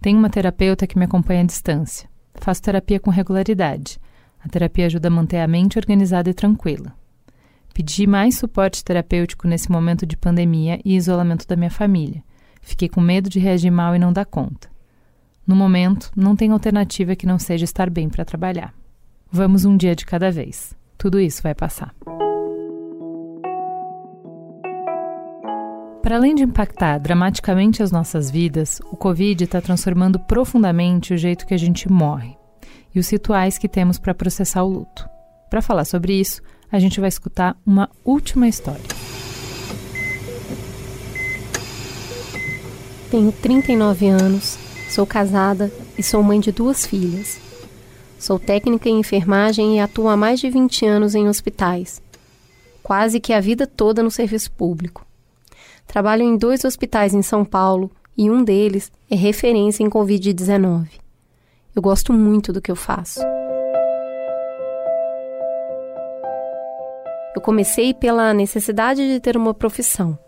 [0.00, 2.11] Tenho uma terapeuta que me acompanha à distância.
[2.34, 3.98] Faço terapia com regularidade
[4.44, 6.92] a terapia ajuda a manter a mente organizada e tranquila.
[7.72, 12.22] Pedi mais suporte terapêutico nesse momento de pandemia e isolamento da minha família.
[12.60, 14.70] Fiquei com medo de reagir mal e não dar conta.
[15.46, 18.74] No momento, não tem alternativa que não seja estar bem para trabalhar.
[19.30, 20.76] Vamos um dia de cada vez.
[20.98, 21.94] Tudo isso vai passar.
[26.02, 31.46] Para além de impactar dramaticamente as nossas vidas, o Covid está transformando profundamente o jeito
[31.46, 32.36] que a gente morre
[32.92, 35.08] e os rituais que temos para processar o luto.
[35.48, 36.42] Para falar sobre isso,
[36.72, 38.82] a gente vai escutar uma última história.
[43.08, 44.58] Tenho 39 anos,
[44.90, 47.38] sou casada e sou mãe de duas filhas.
[48.18, 52.02] Sou técnica em enfermagem e atuo há mais de 20 anos em hospitais,
[52.82, 55.11] quase que a vida toda no serviço público.
[55.86, 60.88] Trabalho em dois hospitais em São Paulo e um deles é referência em Covid-19.
[61.74, 63.20] Eu gosto muito do que eu faço.
[67.34, 70.18] Eu comecei pela necessidade de ter uma profissão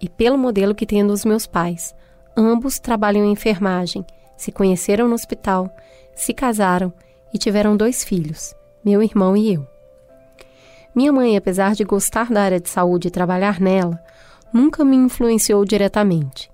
[0.00, 1.94] e pelo modelo que tenho dos meus pais.
[2.36, 4.04] Ambos trabalham em enfermagem,
[4.36, 5.68] se conheceram no hospital,
[6.14, 6.92] se casaram
[7.34, 9.66] e tiveram dois filhos, meu irmão e eu.
[10.94, 14.02] Minha mãe, apesar de gostar da área de saúde e trabalhar nela,
[14.52, 16.50] nunca me influenciou diretamente.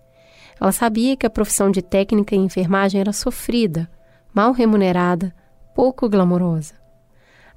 [0.60, 3.90] Ela sabia que a profissão de técnica em enfermagem era sofrida,
[4.32, 5.34] mal remunerada,
[5.74, 6.74] pouco glamourosa.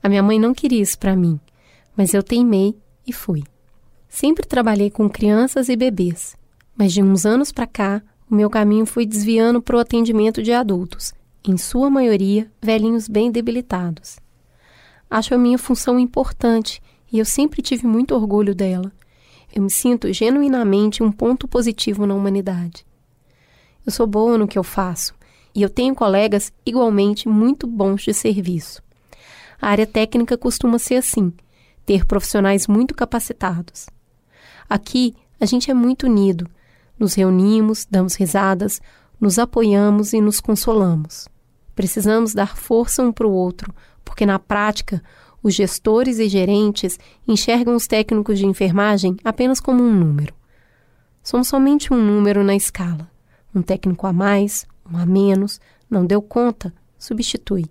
[0.02, 1.40] A minha mãe não queria isso para mim,
[1.96, 3.44] mas eu teimei e fui.
[4.10, 6.36] Sempre trabalhei com crianças e bebês,
[6.76, 10.52] mas de uns anos para cá, o meu caminho foi desviando para o atendimento de
[10.52, 11.14] adultos,
[11.44, 14.20] em sua maioria velhinhos bem debilitados.
[15.10, 16.82] acho a minha função importante
[17.12, 18.92] e eu sempre tive muito orgulho dela.
[19.58, 22.86] Eu me sinto genuinamente um ponto positivo na humanidade.
[23.84, 25.16] Eu sou boa no que eu faço
[25.55, 28.84] e eu tenho colegas igualmente muito bons de serviço.
[29.60, 31.34] A área técnica costuma ser assim,
[31.88, 33.88] ter profissionais muito capacitados.
[34.70, 36.47] Aqui, a gente é muito unido.
[36.99, 38.80] Nos reunimos, damos risadas,
[39.20, 41.28] nos apoiamos e nos consolamos.
[41.74, 43.74] Precisamos dar força um para o outro,
[44.05, 45.01] porque na prática,
[45.48, 50.34] os gestores e gerentes enxergam os técnicos de enfermagem apenas como um número.
[51.24, 53.10] Somos somente um número na escala.
[53.56, 57.66] Um técnico a mais, um a menos, não deu conta, substitui.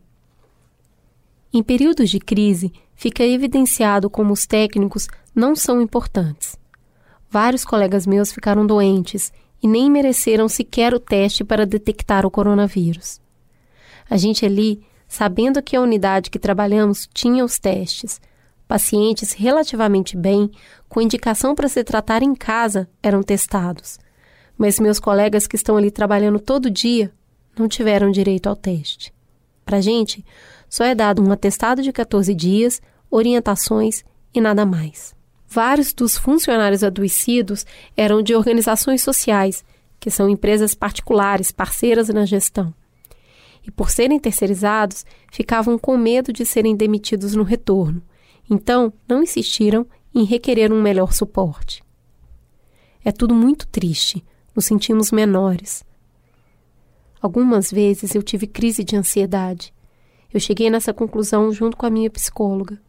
[1.53, 6.59] Em períodos de crise, fica evidenciado como os técnicos não são importantes.
[7.31, 9.31] Vários colegas meus ficaram doentes
[9.63, 13.21] e nem mereceram sequer o teste para detectar o coronavírus.
[14.09, 18.21] A gente ali, sabendo que a unidade que trabalhamos tinha os testes,
[18.67, 20.51] pacientes relativamente bem,
[20.89, 23.99] com indicação para se tratar em casa, eram testados.
[24.59, 27.13] Mas meus colegas que estão ali trabalhando todo dia
[27.59, 29.13] não tiveram direito ao teste.
[29.65, 30.25] Para a gente,
[30.69, 32.81] só é dado um atestado de 14 dias,
[33.11, 34.05] orientações
[34.35, 35.15] e nada mais.
[35.49, 37.65] Vários dos funcionários adoecidos
[37.97, 39.65] eram de organizações sociais,
[39.99, 42.75] que são empresas particulares, parceiras na gestão.
[43.67, 48.03] E por serem terceirizados, ficavam com medo de serem demitidos no retorno.
[48.49, 51.83] Então, não insistiram em requerer um melhor suporte.
[53.05, 55.85] É tudo muito triste, nos sentimos menores.
[57.21, 59.75] Algumas vezes eu tive crise de ansiedade.
[60.33, 62.81] Eu cheguei nessa conclusão junto com a minha psicóloga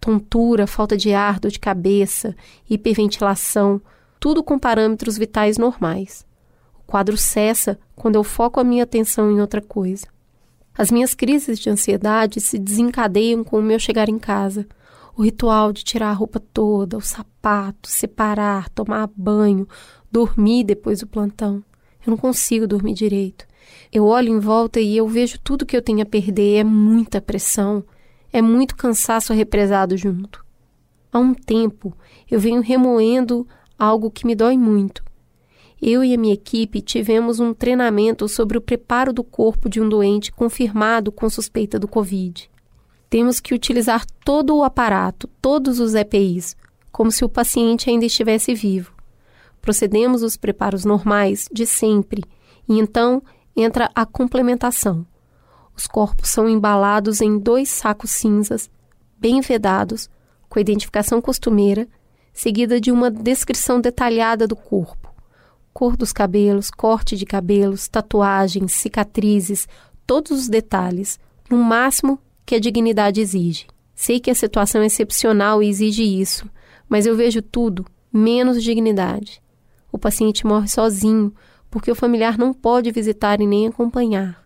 [0.00, 2.34] tontura, falta de ar, dor de cabeça,
[2.68, 3.80] hiperventilação,
[4.18, 6.26] tudo com parâmetros vitais normais.
[6.78, 10.06] O quadro cessa quando eu foco a minha atenção em outra coisa.
[10.78, 14.64] As minhas crises de ansiedade se desencadeiam com o meu chegar em casa.
[15.16, 19.66] O ritual de tirar a roupa toda, o sapato, separar, tomar banho,
[20.08, 21.64] dormir depois do plantão.
[22.06, 23.44] Eu não consigo dormir direito.
[23.92, 26.58] Eu olho em volta e eu vejo tudo que eu tenho a perder.
[26.58, 27.82] É muita pressão,
[28.32, 30.46] é muito cansaço represado junto.
[31.12, 31.92] Há um tempo
[32.30, 33.44] eu venho remoendo
[33.76, 35.02] algo que me dói muito.
[35.80, 39.88] Eu e a minha equipe tivemos um treinamento sobre o preparo do corpo de um
[39.88, 42.50] doente confirmado com suspeita do Covid.
[43.08, 46.56] Temos que utilizar todo o aparato, todos os EPIs,
[46.90, 48.92] como se o paciente ainda estivesse vivo.
[49.60, 52.22] Procedemos os preparos normais de sempre
[52.68, 53.22] e então
[53.56, 55.06] entra a complementação
[55.78, 58.68] os corpos são embalados em dois sacos cinzas,
[59.16, 60.10] bem vedados,
[60.48, 61.86] com a identificação costumeira,
[62.32, 65.07] seguida de uma descrição detalhada do corpo.
[65.78, 69.68] Cor dos cabelos, corte de cabelos, tatuagens, cicatrizes,
[70.04, 73.68] todos os detalhes, no máximo que a dignidade exige.
[73.94, 76.50] Sei que a situação é excepcional e exige isso,
[76.88, 79.40] mas eu vejo tudo menos dignidade.
[79.92, 81.32] O paciente morre sozinho
[81.70, 84.44] porque o familiar não pode visitar e nem acompanhar.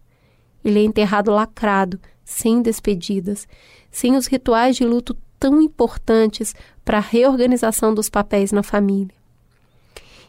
[0.62, 3.48] Ele é enterrado lacrado, sem despedidas,
[3.90, 6.54] sem os rituais de luto tão importantes
[6.84, 9.21] para a reorganização dos papéis na família.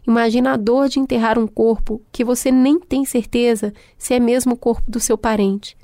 [0.05, 4.53] Imagina a dor de enterrar um corpo que você nem tem certeza se é mesmo
[4.53, 5.77] o corpo do seu parente.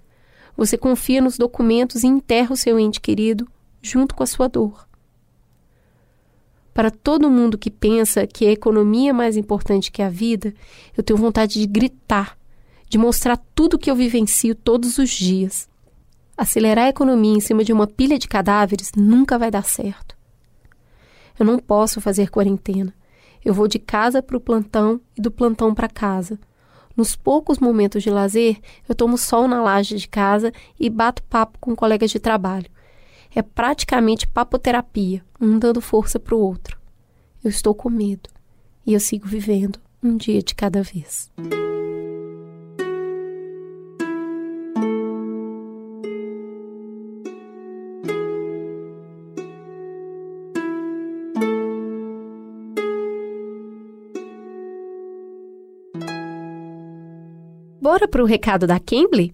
[0.57, 3.47] Você confia nos documentos e enterra o seu ente querido
[3.81, 4.87] junto com a sua dor.
[6.73, 10.53] Para todo mundo que pensa que a economia é mais importante que a vida,
[10.97, 12.37] eu tenho vontade de gritar
[12.89, 15.69] de mostrar tudo que eu vivencio todos os dias.
[16.35, 20.17] Acelerar a economia em cima de uma pilha de cadáveres nunca vai dar certo.
[21.37, 22.93] Eu não posso fazer quarentena.
[23.43, 26.39] Eu vou de casa para o plantão e do plantão para casa.
[26.95, 31.57] Nos poucos momentos de lazer, eu tomo sol na laje de casa e bato papo
[31.59, 32.69] com colegas de trabalho.
[33.33, 36.77] É praticamente papoterapia, um dando força para o outro.
[37.43, 38.29] Eu estou com medo
[38.85, 41.31] e eu sigo vivendo um dia de cada vez.
[57.99, 59.29] Bora pro recado da Cambly?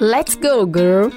[0.00, 1.10] Let's go, girl!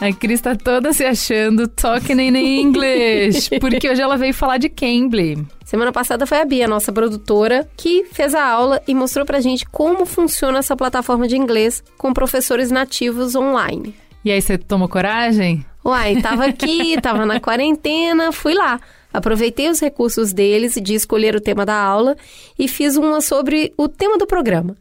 [0.00, 4.70] A Cris tá toda se achando talking in English, porque hoje ela veio falar de
[4.70, 5.46] Cambly.
[5.66, 9.66] Semana passada foi a Bia, nossa produtora, que fez a aula e mostrou pra gente
[9.66, 13.94] como funciona essa plataforma de inglês com professores nativos online.
[14.24, 15.64] E aí, você tomou coragem?
[15.84, 18.80] Uai, tava aqui, tava na quarentena, fui lá.
[19.16, 22.18] Aproveitei os recursos deles de escolher o tema da aula
[22.58, 24.76] e fiz uma sobre o tema do programa.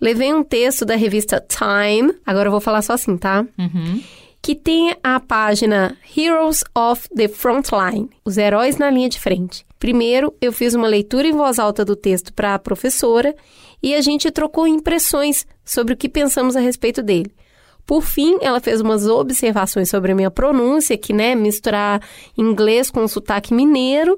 [0.00, 3.44] Levei um texto da revista Time, agora eu vou falar só assim, tá?
[3.58, 4.02] Uhum.
[4.40, 9.66] Que tem a página Heroes of the Frontline, os heróis na linha de frente.
[9.78, 13.36] Primeiro, eu fiz uma leitura em voz alta do texto para a professora
[13.82, 17.30] e a gente trocou impressões sobre o que pensamos a respeito dele.
[17.86, 22.00] Por fim, ela fez umas observações sobre a minha pronúncia, que, né, misturar
[22.36, 24.16] inglês com sotaque mineiro.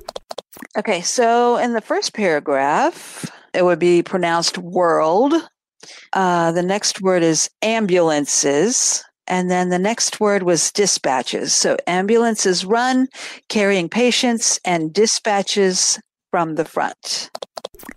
[0.78, 5.34] Okay, so in the first paragraph, it would be pronounced world.
[6.14, 9.04] Uh, the next word is ambulances.
[9.28, 11.52] And then the next word was dispatches.
[11.52, 13.08] So ambulances run,
[13.48, 15.98] carrying patients, and dispatches
[16.30, 17.30] from the front.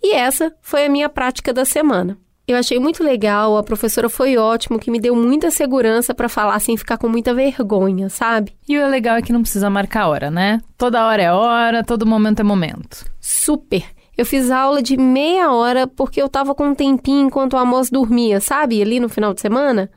[0.02, 2.18] E essa foi a minha prática da semana.
[2.50, 6.60] Eu achei muito legal, a professora foi ótimo, que me deu muita segurança para falar
[6.60, 8.54] sem ficar com muita vergonha, sabe?
[8.68, 10.60] E o legal é que não precisa marcar hora, né?
[10.76, 13.06] Toda hora é hora, todo momento é momento.
[13.22, 13.84] Super!
[14.18, 17.92] Eu fiz aula de meia hora porque eu tava com um tempinho enquanto o Amos
[17.92, 18.82] dormia, sabe?
[18.82, 19.88] Ali no final de semana.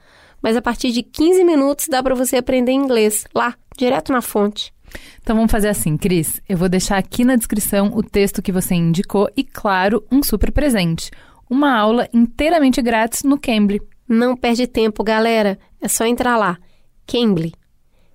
[0.42, 4.74] Mas a partir de 15 minutos dá para você aprender inglês, lá, direto na fonte.
[5.22, 6.38] Então vamos fazer assim, Cris.
[6.46, 10.52] Eu vou deixar aqui na descrição o texto que você indicou e, claro, um super
[10.52, 11.10] presente
[11.52, 13.80] uma aula inteiramente grátis no Cambly.
[14.08, 15.58] Não perde tempo, galera.
[15.80, 16.58] É só entrar lá.
[17.06, 17.52] Cambly.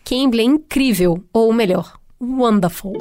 [0.04, 2.94] Cambly é incrível, ou melhor, wonderful.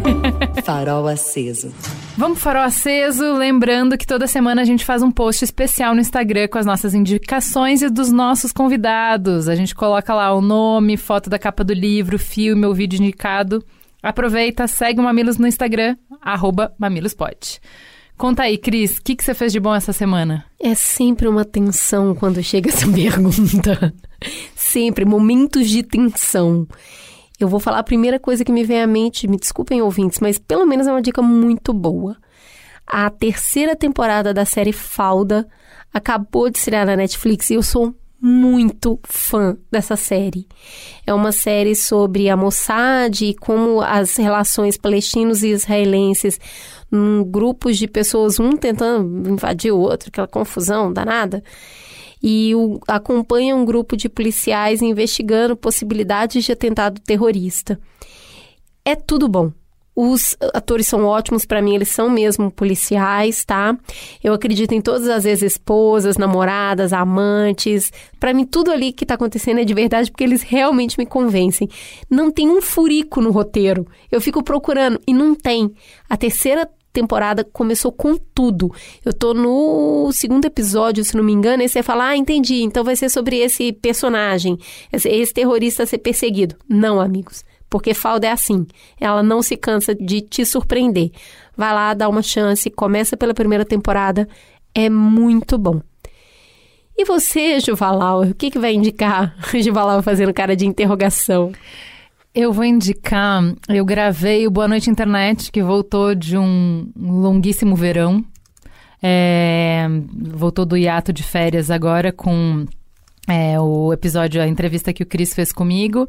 [0.64, 1.72] farol aceso.
[2.16, 6.48] Vamos farol aceso, lembrando que toda semana a gente faz um post especial no Instagram
[6.48, 9.48] com as nossas indicações e dos nossos convidados.
[9.48, 13.64] A gente coloca lá o nome, foto da capa do livro, filme ou vídeo indicado.
[14.06, 16.72] Aproveita, segue o Mamilos no Instagram, arroba.
[18.16, 20.44] Conta aí, Cris, o que, que você fez de bom essa semana?
[20.60, 23.92] É sempre uma tensão quando chega essa pergunta.
[24.54, 26.68] sempre, momentos de tensão.
[27.40, 30.38] Eu vou falar a primeira coisa que me vem à mente, me desculpem ouvintes, mas
[30.38, 32.16] pelo menos é uma dica muito boa.
[32.86, 35.48] A terceira temporada da série Falda
[35.92, 37.92] acabou de estrear na Netflix e eu sou
[38.26, 40.48] muito fã dessa série.
[41.06, 46.40] É uma série sobre a Mossad e como as relações palestinos e israelenses,
[46.92, 51.40] um, grupos de pessoas, um tentando invadir o outro, aquela confusão danada.
[52.20, 57.78] E o, acompanha um grupo de policiais investigando possibilidades de atentado terrorista.
[58.84, 59.52] É tudo bom.
[59.98, 63.74] Os atores são ótimos para mim, eles são mesmo policiais, tá?
[64.22, 67.90] Eu acredito em todas as ex-esposas, namoradas, amantes.
[68.20, 71.66] Para mim, tudo ali que tá acontecendo é de verdade porque eles realmente me convencem.
[72.10, 73.86] Não tem um furico no roteiro.
[74.12, 75.72] Eu fico procurando e não tem.
[76.10, 78.70] A terceira temporada começou com tudo.
[79.04, 82.84] Eu tô no segundo episódio, se não me engano, e você fala: Ah, entendi, então
[82.84, 84.58] vai ser sobre esse personagem,
[84.92, 86.56] esse, esse terrorista ser perseguido.
[86.68, 87.44] Não, amigos.
[87.68, 88.66] Porque falda é assim,
[89.00, 91.10] ela não se cansa de te surpreender.
[91.56, 94.28] Vai lá, dá uma chance, começa pela primeira temporada,
[94.74, 95.80] é muito bom.
[96.96, 99.36] E você, Juvalau, o que, que vai indicar?
[99.62, 101.52] Juvalau fazendo cara de interrogação.
[102.34, 108.24] Eu vou indicar, eu gravei o Boa Noite Internet, que voltou de um longuíssimo verão.
[109.02, 109.86] É,
[110.34, 112.66] voltou do hiato de férias agora com
[113.26, 116.06] é, o episódio, a entrevista que o Cris fez comigo.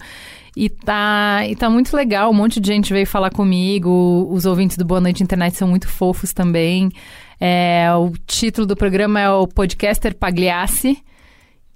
[0.55, 4.27] E tá, e tá muito legal, um monte de gente veio falar comigo.
[4.31, 6.91] Os ouvintes do Boa Noite Internet são muito fofos também.
[7.39, 10.97] É, o título do programa é o Podcaster Pagliassi,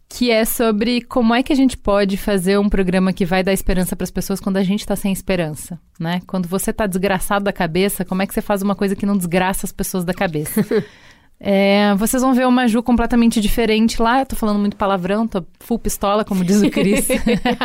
[0.09, 3.53] que é sobre como é que a gente pode fazer um programa que vai dar
[3.53, 6.21] esperança para as pessoas quando a gente está sem esperança, né?
[6.25, 9.15] Quando você está desgraçado da cabeça, como é que você faz uma coisa que não
[9.15, 10.65] desgraça as pessoas da cabeça?
[11.43, 14.19] É, vocês vão ver uma Ju completamente diferente lá.
[14.19, 17.07] Eu tô falando muito palavrão, tô full pistola, como diz o Cris.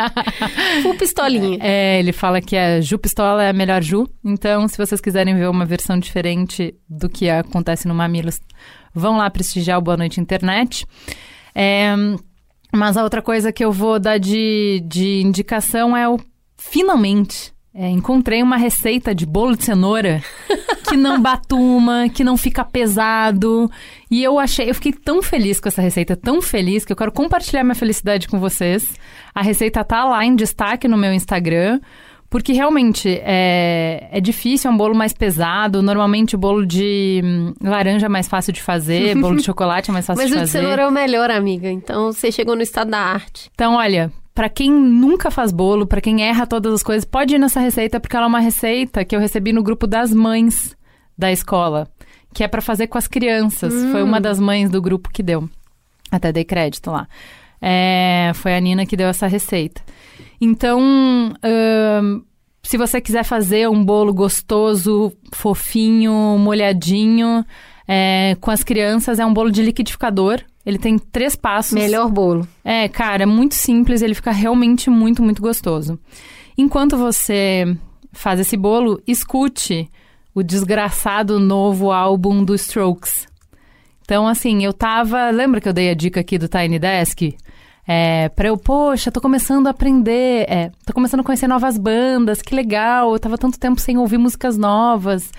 [0.81, 1.59] full pistolinha.
[1.61, 4.09] É, ele fala que a Ju Pistola é a melhor Ju.
[4.25, 8.41] Então, se vocês quiserem ver uma versão diferente do que acontece no Mamilos,
[8.95, 10.83] vão lá prestigiar o Boa Noite Internet.
[11.53, 11.93] É,
[12.75, 16.19] mas a outra coisa que eu vou dar de, de indicação é o
[16.57, 20.23] finalmente é, encontrei uma receita de bolo de cenoura
[20.89, 23.69] que não batuma, que não fica pesado.
[24.09, 27.11] E eu achei, eu fiquei tão feliz com essa receita, tão feliz, que eu quero
[27.11, 28.95] compartilhar minha felicidade com vocês.
[29.33, 31.79] A receita tá lá em destaque no meu Instagram.
[32.29, 35.81] Porque realmente é, é difícil, é um bolo mais pesado.
[35.81, 39.93] Normalmente o bolo de hum, laranja é mais fácil de fazer, bolo de chocolate é
[39.93, 40.41] mais fácil Mas de fazer.
[40.41, 41.69] Mas o de cenoura é o melhor, amiga.
[41.71, 43.49] Então você chegou no estado da arte.
[43.53, 47.39] Então, olha, para quem nunca faz bolo, para quem erra todas as coisas, pode ir
[47.39, 50.77] nessa receita porque ela é uma receita que eu recebi no grupo das mães
[51.17, 51.87] da escola,
[52.35, 53.73] que é para fazer com as crianças.
[53.73, 53.91] Hum.
[53.91, 55.49] Foi uma das mães do grupo que deu.
[56.11, 57.07] Até dei crédito lá.
[57.59, 59.81] É, foi a Nina que deu essa receita.
[60.39, 62.21] Então, hum,
[62.61, 67.43] Se você quiser fazer um bolo gostoso, fofinho, molhadinho,
[67.87, 70.43] é, com as crianças, é um bolo de liquidificador.
[70.67, 71.71] Ele tem três passos.
[71.71, 72.45] Melhor bolo.
[72.61, 75.97] É, cara, é muito simples, ele fica realmente muito, muito gostoso.
[76.57, 77.73] Enquanto você
[78.11, 79.89] faz esse bolo, escute
[80.35, 83.29] o desgraçado novo álbum do Strokes.
[84.01, 85.29] Então, assim, eu tava.
[85.29, 87.33] Lembra que eu dei a dica aqui do Tiny Desk?
[87.87, 92.41] É, pra eu, poxa, tô começando a aprender, é, tô começando a conhecer novas bandas,
[92.41, 95.31] que legal, eu tava tanto tempo sem ouvir músicas novas.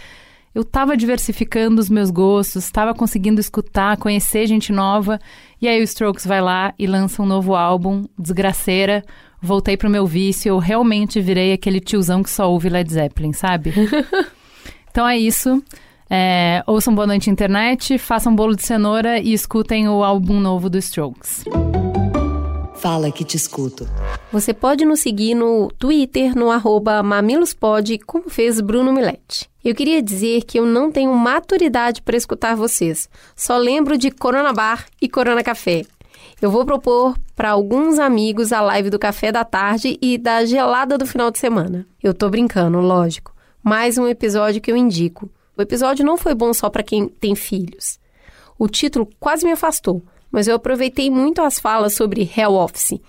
[0.58, 5.20] Eu tava diversificando os meus gostos, tava conseguindo escutar, conhecer gente nova.
[5.62, 9.04] E aí o Strokes vai lá e lança um novo álbum, Desgraceira.
[9.40, 13.72] Voltei pro meu vício, eu realmente virei aquele tiozão que só ouve Led Zeppelin, sabe?
[14.90, 15.62] então é isso.
[16.10, 20.78] É, ouçam Boa Noite Internet, façam bolo de cenoura e escutem o álbum novo do
[20.78, 21.44] Strokes.
[22.78, 23.88] Fala que te escuto.
[24.30, 29.50] Você pode nos seguir no Twitter, no arroba mamilospod, como fez Bruno Milete.
[29.64, 33.08] Eu queria dizer que eu não tenho maturidade para escutar vocês.
[33.34, 35.84] Só lembro de Corona Bar e Corona Café.
[36.40, 40.96] Eu vou propor para alguns amigos a live do café da tarde e da gelada
[40.96, 41.84] do final de semana.
[42.00, 43.34] Eu tô brincando, lógico.
[43.60, 45.28] Mais um episódio que eu indico.
[45.56, 47.98] O episódio não foi bom só para quem tem filhos.
[48.56, 50.00] O título quase me afastou
[50.30, 53.00] mas eu aproveitei muito as falas sobre Hell Office.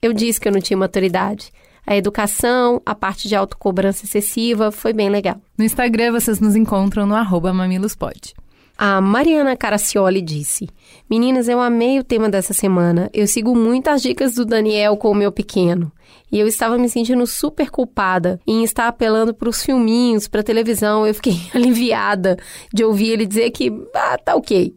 [0.00, 1.52] Eu disse que eu não tinha maturidade.
[1.86, 5.36] A educação, a parte de autocobrança excessiva, foi bem legal.
[5.58, 8.34] No Instagram vocês nos encontram no arroba mamilospod.
[8.78, 10.68] A Mariana Caracioli disse:
[11.08, 13.10] Meninas, eu amei o tema dessa semana.
[13.12, 15.92] Eu sigo muitas dicas do Daniel com o meu pequeno.
[16.30, 21.06] E eu estava me sentindo super culpada em estar apelando para os filminhos, para televisão.
[21.06, 22.36] Eu fiquei aliviada
[22.72, 24.74] de ouvir ele dizer que ah, tá ok.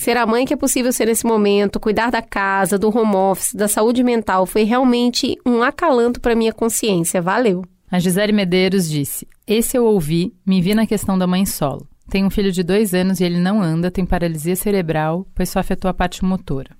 [0.00, 3.52] Ser a mãe que é possível ser nesse momento, cuidar da casa, do home office,
[3.52, 7.20] da saúde mental, foi realmente um acalanto para minha consciência.
[7.20, 7.62] Valeu.
[7.90, 11.86] A Gisele Medeiros disse: Esse eu ouvi, me vi na questão da mãe solo.
[12.08, 15.58] Tem um filho de dois anos e ele não anda, tem paralisia cerebral, pois só
[15.58, 16.74] afetou a parte motora.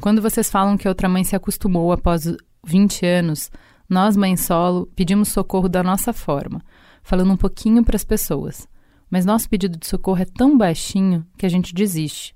[0.00, 2.32] Quando vocês falam que outra mãe se acostumou após
[2.64, 3.50] 20 anos,
[3.88, 6.62] nós, mãe solo, pedimos socorro da nossa forma,
[7.02, 8.68] falando um pouquinho para as pessoas.
[9.10, 12.32] Mas nosso pedido de socorro é tão baixinho que a gente desiste.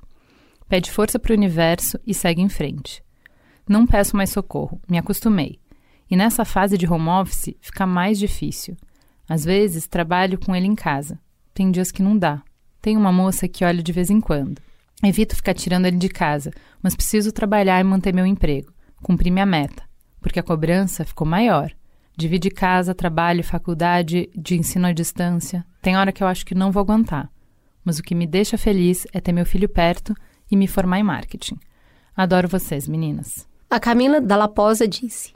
[0.69, 3.03] Pede força para o universo e segue em frente.
[3.69, 5.59] Não peço mais socorro, me acostumei.
[6.11, 8.77] E nessa fase de home office fica mais difícil.
[9.29, 11.19] Às vezes trabalho com ele em casa.
[11.55, 12.43] Tem dias que não dá.
[12.81, 14.61] Tem uma moça que olha de vez em quando.
[15.03, 16.51] Evito ficar tirando ele de casa,
[16.83, 19.83] mas preciso trabalhar e manter meu emprego, cumprir minha meta,
[20.21, 21.71] porque a cobrança ficou maior.
[22.17, 25.67] Divide casa, trabalho, faculdade, de ensino à distância.
[25.83, 27.31] Tem hora que eu acho que não vou aguentar.
[27.85, 30.15] Mas o que me deixa feliz é ter meu filho perto
[30.51, 31.59] e me formar em marketing.
[32.17, 33.47] Adoro vocês, meninas.
[33.69, 35.33] A Camila Dallaposa disse: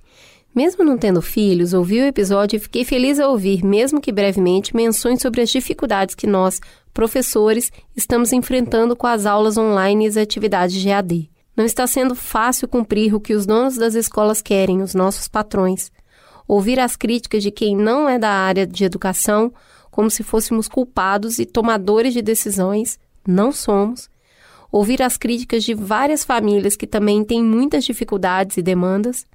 [0.54, 4.74] Mesmo não tendo filhos, ouvi o episódio e fiquei feliz ao ouvir, mesmo que brevemente,
[4.74, 6.60] menções sobre as dificuldades que nós,
[6.94, 11.30] professores, estamos enfrentando com as aulas online e as atividades de AD.
[11.56, 15.92] Não está sendo fácil cumprir o que os donos das escolas querem, os nossos patrões.
[16.48, 19.52] Ouvir as críticas de quem não é da área de educação,
[19.90, 24.08] como se fôssemos culpados e tomadores de decisões, não somos,
[24.70, 29.26] ouvir as críticas de várias famílias que também têm muitas dificuldades e demandas.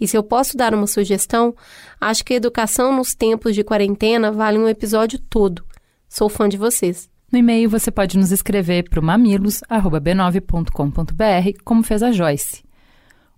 [0.00, 1.54] E se eu posso dar uma sugestão,
[2.00, 5.64] acho que a educação nos tempos de quarentena vale um episódio todo.
[6.08, 7.08] Sou fã de vocês.
[7.30, 12.64] No e-mail você pode nos escrever para o mamilos@b9.com.br, como fez a Joyce.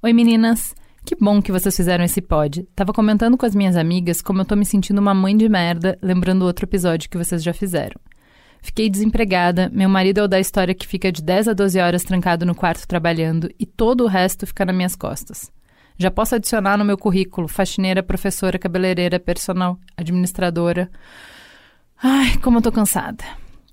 [0.03, 0.75] Oi meninas,
[1.05, 2.67] que bom que vocês fizeram esse pod.
[2.75, 5.99] Tava comentando com as minhas amigas como eu tô me sentindo uma mãe de merda,
[6.01, 8.01] lembrando outro episódio que vocês já fizeram.
[8.63, 12.05] Fiquei desempregada, meu marido é o da história que fica de 10 a 12 horas
[12.05, 15.51] trancado no quarto trabalhando e todo o resto fica nas minhas costas.
[15.99, 20.89] Já posso adicionar no meu currículo faxineira, professora, cabeleireira, personal, administradora.
[22.01, 23.25] Ai, como eu tô cansada.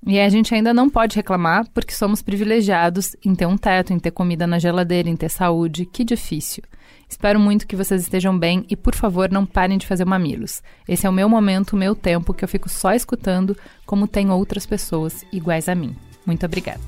[0.06, 3.98] E a gente ainda não pode reclamar porque somos privilegiados em ter um teto, em
[3.98, 5.86] ter comida na geladeira, em ter saúde.
[5.86, 6.64] Que difícil.
[7.10, 10.62] Espero muito que vocês estejam bem e, por favor, não parem de fazer mamilos.
[10.88, 14.30] Esse é o meu momento, o meu tempo, que eu fico só escutando, como tem
[14.30, 15.94] outras pessoas iguais a mim.
[16.24, 16.80] Muito obrigada.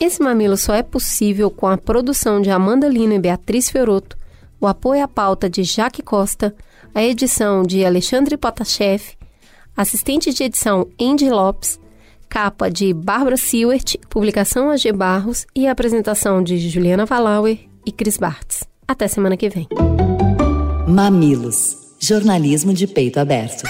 [0.00, 4.16] Esse mamilo só é possível com a produção de Amanda Lino e Beatriz Fioroto,
[4.58, 6.54] o apoio à pauta de Jaque Costa,
[6.94, 9.02] a edição de Alexandre Potashev,
[9.76, 11.78] assistente de edição Andy Lopes,
[12.30, 18.62] capa de Bárbara Sewert, publicação AG Barros e apresentação de Juliana Valauer e Cris Bartz.
[18.86, 19.66] Até semana que vem.
[20.86, 23.64] Mamilos, jornalismo de peito aberto.